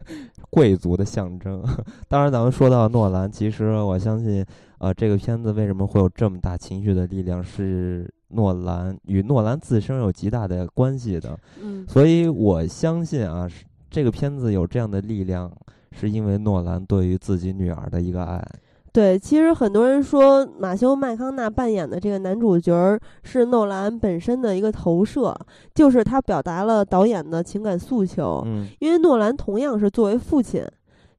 [0.50, 1.62] 贵族的象征。
[2.08, 4.44] 当然，咱们说到诺兰，其实我相信，
[4.78, 11.38] 呃，这个片子为什么会有这么大情绪的力量，是诺兰与诺兰自身有极大的关系的。
[11.60, 13.48] 嗯，所以我相信啊，
[13.90, 15.50] 这个片子有这样的力量，
[15.92, 18.44] 是因为诺兰对于自己女儿的一个爱。
[18.90, 25.36] 对，其实很多人说马修麦康纳扮演的这个男主角是诺兰本身的一个投射，
[25.74, 28.42] 就是他表达了导演的情感诉求。
[28.46, 30.64] 嗯，因为诺兰同样是作为父亲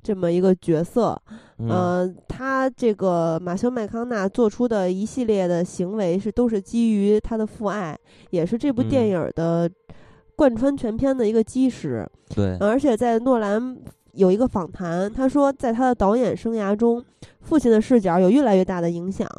[0.09, 1.15] 这么一个角色，
[1.69, 7.95] 呃，他这个马修麦康纳做出的一系列的行为是都是基于他的父爱，
[8.31, 9.69] 也是这部电影的
[10.35, 12.09] 贯穿全片的一个基石。
[12.33, 13.77] 对，而且在诺兰。
[14.13, 17.01] 有一个访谈，他说，在他的导演生涯中，
[17.41, 19.29] 父亲的视角有越来越大的影响。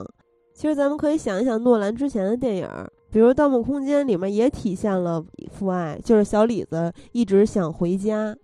[0.55, 2.69] 其实，咱们可以想一想，诺兰之前的电影，
[3.11, 8.35] 比如《盗梦空间》里面也体现了父爱，就是小李子一直想回家，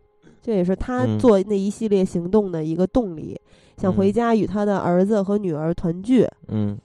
[0.47, 3.37] 这也是他做那一系列行动的一个动力，
[3.79, 6.25] 想回家与他的儿子和女儿团聚。
[6.47, 6.79] 嗯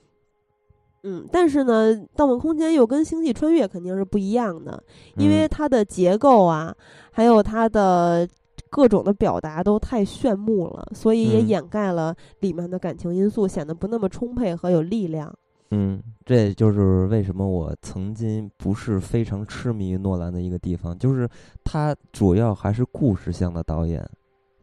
[1.04, 4.82] 嗯，但是呢，《盗梦空间》又跟《星际穿越》肯定是不一样的，
[5.16, 6.74] 因为它的结构啊，
[7.12, 8.28] 还有它的。
[8.68, 15.30] 各种的表达都太炫目了，所以也掩盖了里面的感情因素，显得不那么充沛和有力量。
[15.74, 21.26] 嗯，这也就是为什么我曾经不是非常痴迷诺兰的一个地方，就是
[21.64, 24.06] 他主要还是故事向的导演，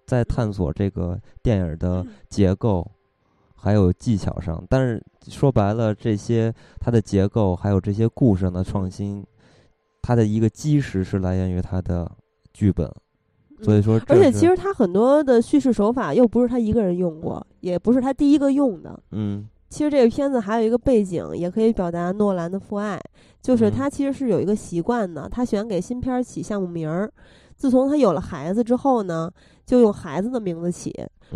[0.05, 2.85] 在探索这个电影的结构
[3.55, 4.63] 还有技巧上。
[4.69, 9.25] 但是说白了，这些它的结构还有这些故事上的创新，
[10.03, 12.09] 它的一个基石是来源于他的
[12.53, 12.87] 剧本。
[13.61, 18.97] 所以说，而且其实他很多的叙事手法又不是他一个人用过，也不是他第一个用的。
[19.11, 22.99] 嗯，其实这个片子还有一个背景，也可以表达诺兰的父爱，
[23.41, 27.11] 就是他其实是有一个习惯的，他喜欢给新片起项目名儿。
[27.55, 29.29] 自从他有了孩子之后呢，
[29.65, 30.93] 就用孩子的名字起，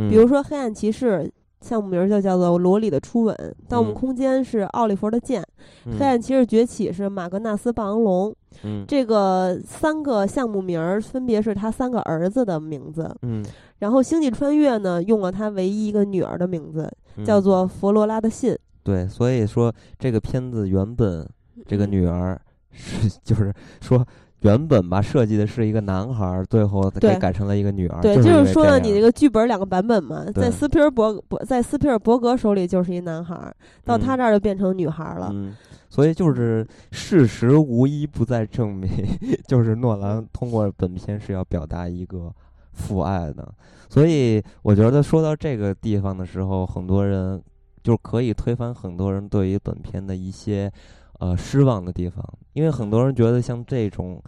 [0.09, 1.19] 比如说《黑暗骑士》。
[1.63, 3.33] 项目名就叫做《罗里的初吻》，
[3.69, 5.41] 《盗墓空间》是奥利弗的剑，
[5.97, 8.35] 《黑暗骑士崛起》是马格纳斯霸王龙。
[8.63, 13.09] 嗯，这个三个项目名儿分别是他三个儿子的名字。
[13.21, 13.41] 嗯，
[13.83, 16.89] 然后《星际穿越》呢，用了他唯一一个女儿的名字，
[17.25, 18.57] 叫做佛罗拉的信。
[18.81, 21.29] 对，所以说这个片子原本
[21.67, 22.39] 这个女儿
[22.71, 24.05] 是 就是说。
[24.43, 28.01] 原本吧，设计的是一个男孩，最后给改成了一个女儿。
[28.01, 33.55] 对，就是说了你这个剧本两个版本嘛，在斯皮尔伯伯在斯皮尔伯格手里就是一男孩，
[33.85, 35.29] 到他这儿就变成女孩了。
[35.31, 35.55] 嗯，
[35.89, 38.91] 所以就是事实无一不在证明，
[39.47, 42.29] 就是诺兰通过本片是要表达一个
[42.73, 43.49] 父爱的。
[43.93, 47.39] 所以我觉得说到这个地方的时候，很多人
[47.83, 50.71] 就可以推翻很多人对于本片的一些。
[51.19, 52.21] 呃，失望的地方，
[52.51, 54.21] 因为很多人觉得像这种，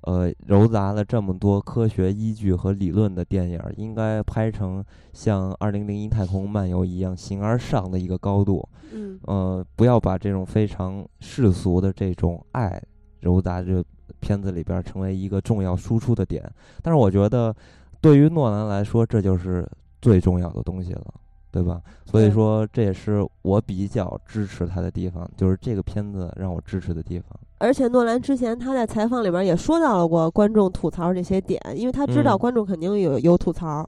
[0.00, 4.82] 呃，糅杂了这么多科学依据和理论的电影，应该拍成
[5.12, 8.66] 像《二零零一太空漫游》一样形而上的一个高度。
[8.90, 12.82] 嗯，呃，不要把这种非常世俗的这种爱
[13.22, 13.84] 糅杂这
[14.18, 16.42] 片子里边，成为一个重要输出的点。
[16.82, 17.54] 但是我觉得，
[18.00, 19.68] 对于诺兰来说，这就是
[20.00, 21.04] 最重要的东西了。
[21.52, 21.80] 对吧？
[22.06, 27.26] 所以说这也是我比较支持他的地方，就是这个片子让我支持的地方。
[27.58, 33.84] 而且诺兰之前他在采访里边也说到了过观众吐槽这些点，因为他知道嗯观众肯定有有吐槽。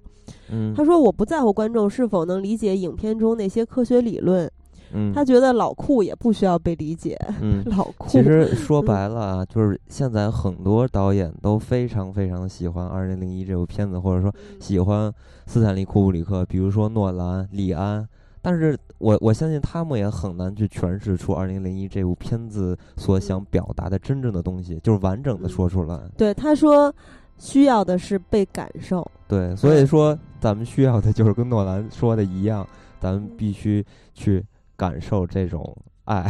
[0.51, 4.51] 嗯，他说：“我不在乎观众是否能理解影片中那些科学理论，
[4.93, 7.19] 嗯，他觉得老库也不需要被理解。
[7.41, 15.13] 嗯， 老库其实说嗯白了啊，就是现在很多导演都非常非常喜欢《二零零一》这部片子，或者说喜欢
[15.47, 18.07] 斯坦利·库布里克，比如说诺兰、李安。
[18.45, 25.97] 但是我我相信他们也很难去诠释出《二零零一》这部片子所想表达的真正的东西，就是完整的说出来。
[26.17, 26.93] 对他说，
[27.39, 29.09] 需要的是被感受。
[29.29, 32.67] 对，所以说咱们需要的就是跟诺兰说的一样，
[32.99, 34.45] 咱们必须去
[34.83, 35.77] 感受这种
[36.07, 36.29] 爱。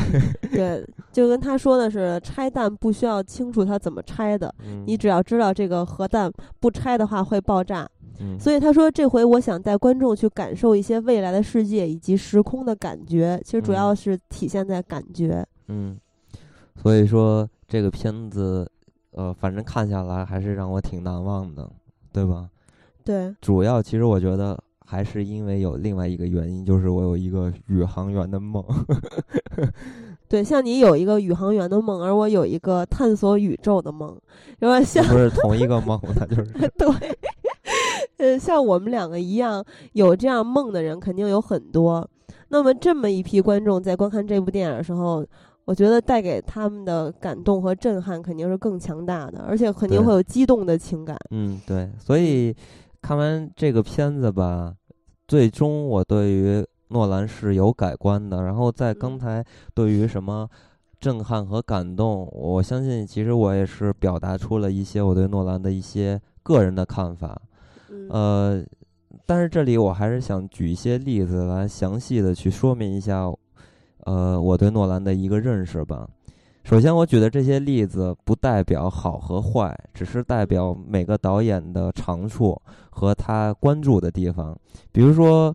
[0.50, 6.30] 对， 就跟他说的是，拆弹不需要清楚它怎么拆的，嗯你只要知道这个核弹
[6.60, 7.88] 不拆的话会爆炸。
[8.20, 15.44] 嗯，所以他说，这回我想带观众去感受一些未来的世界以及时空的感觉，其实主嗯要是体现在感觉。
[15.68, 15.98] 嗯，
[16.76, 18.70] 所以说这个片子，
[19.12, 21.66] 呃，反正看下来还是让我挺难忘的，
[22.12, 22.50] 对吧？
[23.02, 24.62] 对，主要其实我觉得
[24.92, 28.62] 还是因为有另外一个原因，就是我有一个宇航员的梦。
[30.28, 34.14] 对，像你有一个宇航员的梦，而我有一个探索宇宙的梦，
[34.58, 36.88] 有点像不是同一个梦，那就是 对，
[38.18, 39.64] 呃，像我们两个一样
[39.94, 42.06] 有这样梦的人肯定有很多。
[42.48, 45.26] 那么这么一批观众在观看这部电影的时候，
[45.64, 51.16] 我觉得带给他们的感动和震撼肯定是更强大的，而且肯定会有激动的情感。
[51.30, 51.90] 嗯，对。
[51.98, 52.54] 所以
[53.00, 54.72] 看完这个片子吧，
[55.32, 58.42] 最终我对于诺兰是有改观的。
[58.42, 60.46] 然后在刚嗯才对于什么
[61.00, 67.40] 震撼和感动，我相信其实我也是表达出了一些我对诺兰的一些个人的看法。
[67.88, 68.62] 嗯呃，
[69.24, 73.24] 但是这里我还是想举一些例子来详细的去说明一下，
[74.00, 76.06] 呃，我对诺兰的一个认识吧。
[76.64, 82.56] 首先，我举的这些例子不代表好和坏，只是代表每个导演的长处
[82.90, 84.56] 和他关注的地方。
[84.92, 85.54] 比如说，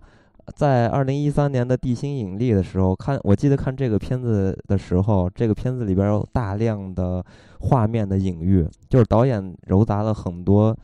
[0.55, 7.23] 在二零一三年的《地心引力》的时候，看我记得看这个片子的时候，这个片子里边有大量的
[7.61, 10.75] 画面的隐喻，就是导演糅杂了很多。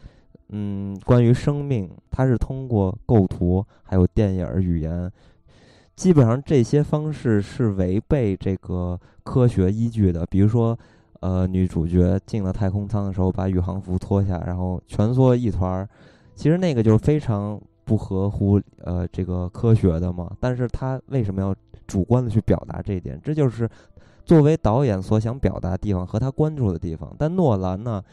[0.50, 5.12] 嗯，关于生命，它是通过构图还有电影语言，
[5.95, 10.26] 基本上这些方式是违背这个科学依据的。
[10.26, 10.78] 比如说，
[11.20, 15.90] 呃，女主角进了太空舱的时候，把宇航服脱下，然后蜷缩一团儿，
[16.36, 20.32] 其实那个就是非常不合乎呃这个科学的嘛。
[20.40, 21.56] 但是她为什么要
[21.86, 23.20] 主观的去表达这一点？
[23.24, 23.70] 这就是
[24.26, 27.14] 作为导演所想表达的地方和他关注的地方。
[27.18, 28.03] 但诺兰呢？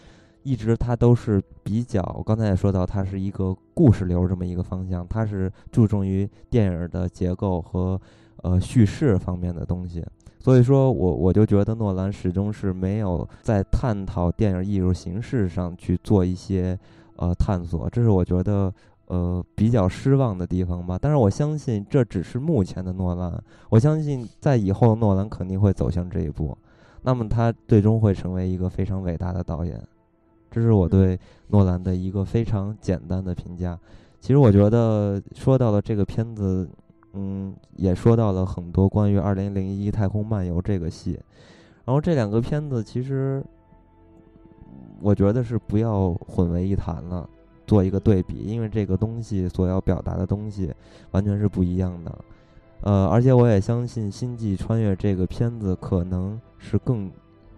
[0.42, 8.00] 一直他都是比较，我刚才也说到，他是一个故事流这么一个方向，他是注重于电影的结构和
[8.42, 10.04] 呃叙事方面的东西。
[10.38, 16.78] 所以说我我就觉得诺兰始终是没有在探讨电影艺术形式上去做一些
[17.16, 18.72] 呃探索，这是我觉得
[19.08, 20.98] 呃比较失望的地方吧。
[20.98, 23.38] 但是我相信这只是目前的诺兰，
[23.68, 26.56] 我相信在以后诺兰肯定会走向这一步，
[27.02, 29.78] 那么他最终会成为一个非常伟大的导演。
[30.50, 31.18] 这是我对
[31.48, 33.78] 诺兰的一个非常简单的评价。
[34.20, 36.68] 其实我觉得说到了这个片子，
[37.12, 41.18] 嗯，也说到了很多关于《二零零一太空漫游》这个戏。
[41.84, 43.42] 然后这两个片子其实，
[45.00, 47.28] 我觉得是不要混为一谈了，
[47.66, 50.72] 做一个对比，因为这个东西所要表达的东西
[51.12, 52.18] 完全是不一样的。
[52.82, 57.10] 呃，而且我也相信《星际穿越》这个片子可能是更。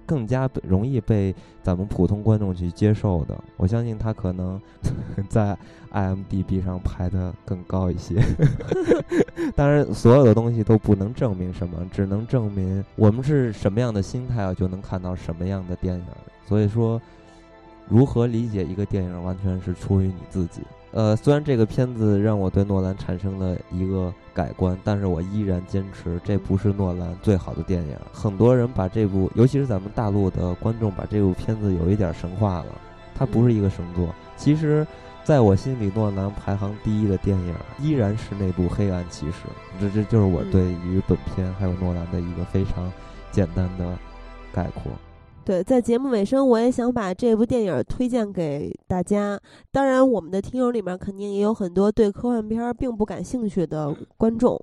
[0.06, 4.60] 更加容易被咱们普通观众去接受的，我相信他可能
[5.28, 5.56] 在
[5.92, 8.16] IMDB 上排的更高一些。
[9.56, 16.04] 当然，所有的东西都不能证明什么，只能证明我们是什么样的心态啊，就能看到什么样的电影。
[16.46, 17.00] 所以说，
[17.88, 20.62] 如何理解一个电影，完全是出于你自己。
[20.92, 27.96] 呃，虽然这个片子让我对诺兰产生了一个改观，但是我依然坚持这不是诺兰最好的电影。
[28.12, 32.66] 很多人把这部，尤其是咱们大陆的观众，把这部片子有一点神化了。
[33.14, 34.14] 它不是一个神作。
[34.36, 34.86] 其实，
[35.24, 39.32] 在我心里，诺兰排行第一的电影依然是那部《黑暗骑士》。
[39.80, 42.92] 这这就是我对于本片还有诺兰的一个非常
[43.30, 43.96] 简单的
[44.52, 44.92] 概括。
[45.44, 49.38] 对，在节目尾声，我也想把这部电影推荐给大家。
[49.72, 54.56] 当然，我们的听友里面肯定也有很多对科幻片并不感兴趣的观众。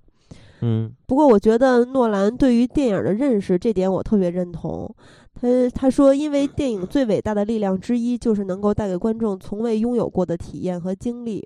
[0.62, 4.90] 嗯，不过我觉得诺兰对于电影的认识，这点我特别认同。
[5.34, 11.46] 他他说，因为电影最伟大的力量之一就是能够带给观众从未拥有过的体验和经历。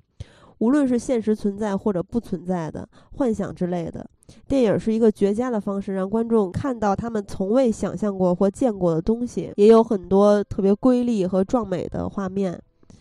[0.59, 2.87] 无论是现实存在或者不存在的
[3.17, 4.07] 幻想之类的。
[4.47, 12.59] 电影是一个绝佳的方式，让观众看到他们从未想象过或见过的东西，也有很多特别瑰丽和壮美的画面，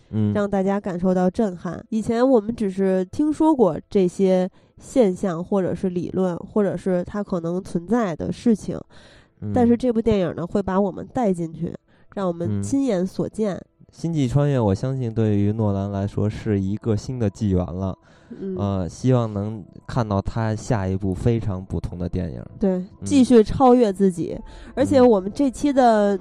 [0.09, 1.83] 嗯，让大家感受到震撼。
[1.89, 8.79] 以前我们只是听说过这些现象，或者是理论，或者是它可能存在的事情，
[9.53, 11.73] 但是这部电影呢，会把我们带进去，
[12.15, 13.59] 让我们亲眼所见。
[13.93, 17.95] 星际穿越，我相信对于诺兰来说是一个新的纪元了。
[18.57, 22.43] 呃，希望能看到他下一部非常不同的电影。
[22.59, 24.35] 对，继续超越自己。
[24.73, 26.19] 而且我们这期的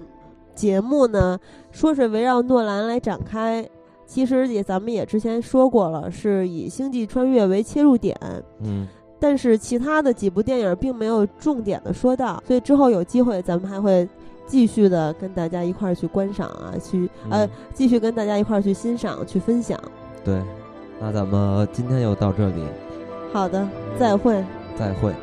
[0.54, 1.38] 节目呢，
[1.70, 3.66] 说是围绕诺兰来展开，
[4.06, 8.14] 其实也咱们也之前说过了，是以星际穿越为切入点。
[8.60, 8.86] 嗯。
[9.18, 14.06] 但是其他的几部电影并没有重点的说到，所以之后有机会咱们还会。
[14.52, 19.80] 继续的跟大家一块儿去观赏啊，去呃，继续跟大家一块儿去欣赏、去分享。
[20.22, 20.42] 对，
[21.00, 22.62] 那咱们今天就到这里。
[23.32, 23.66] 好的，
[23.98, 24.44] 再会。
[24.78, 25.14] 再会。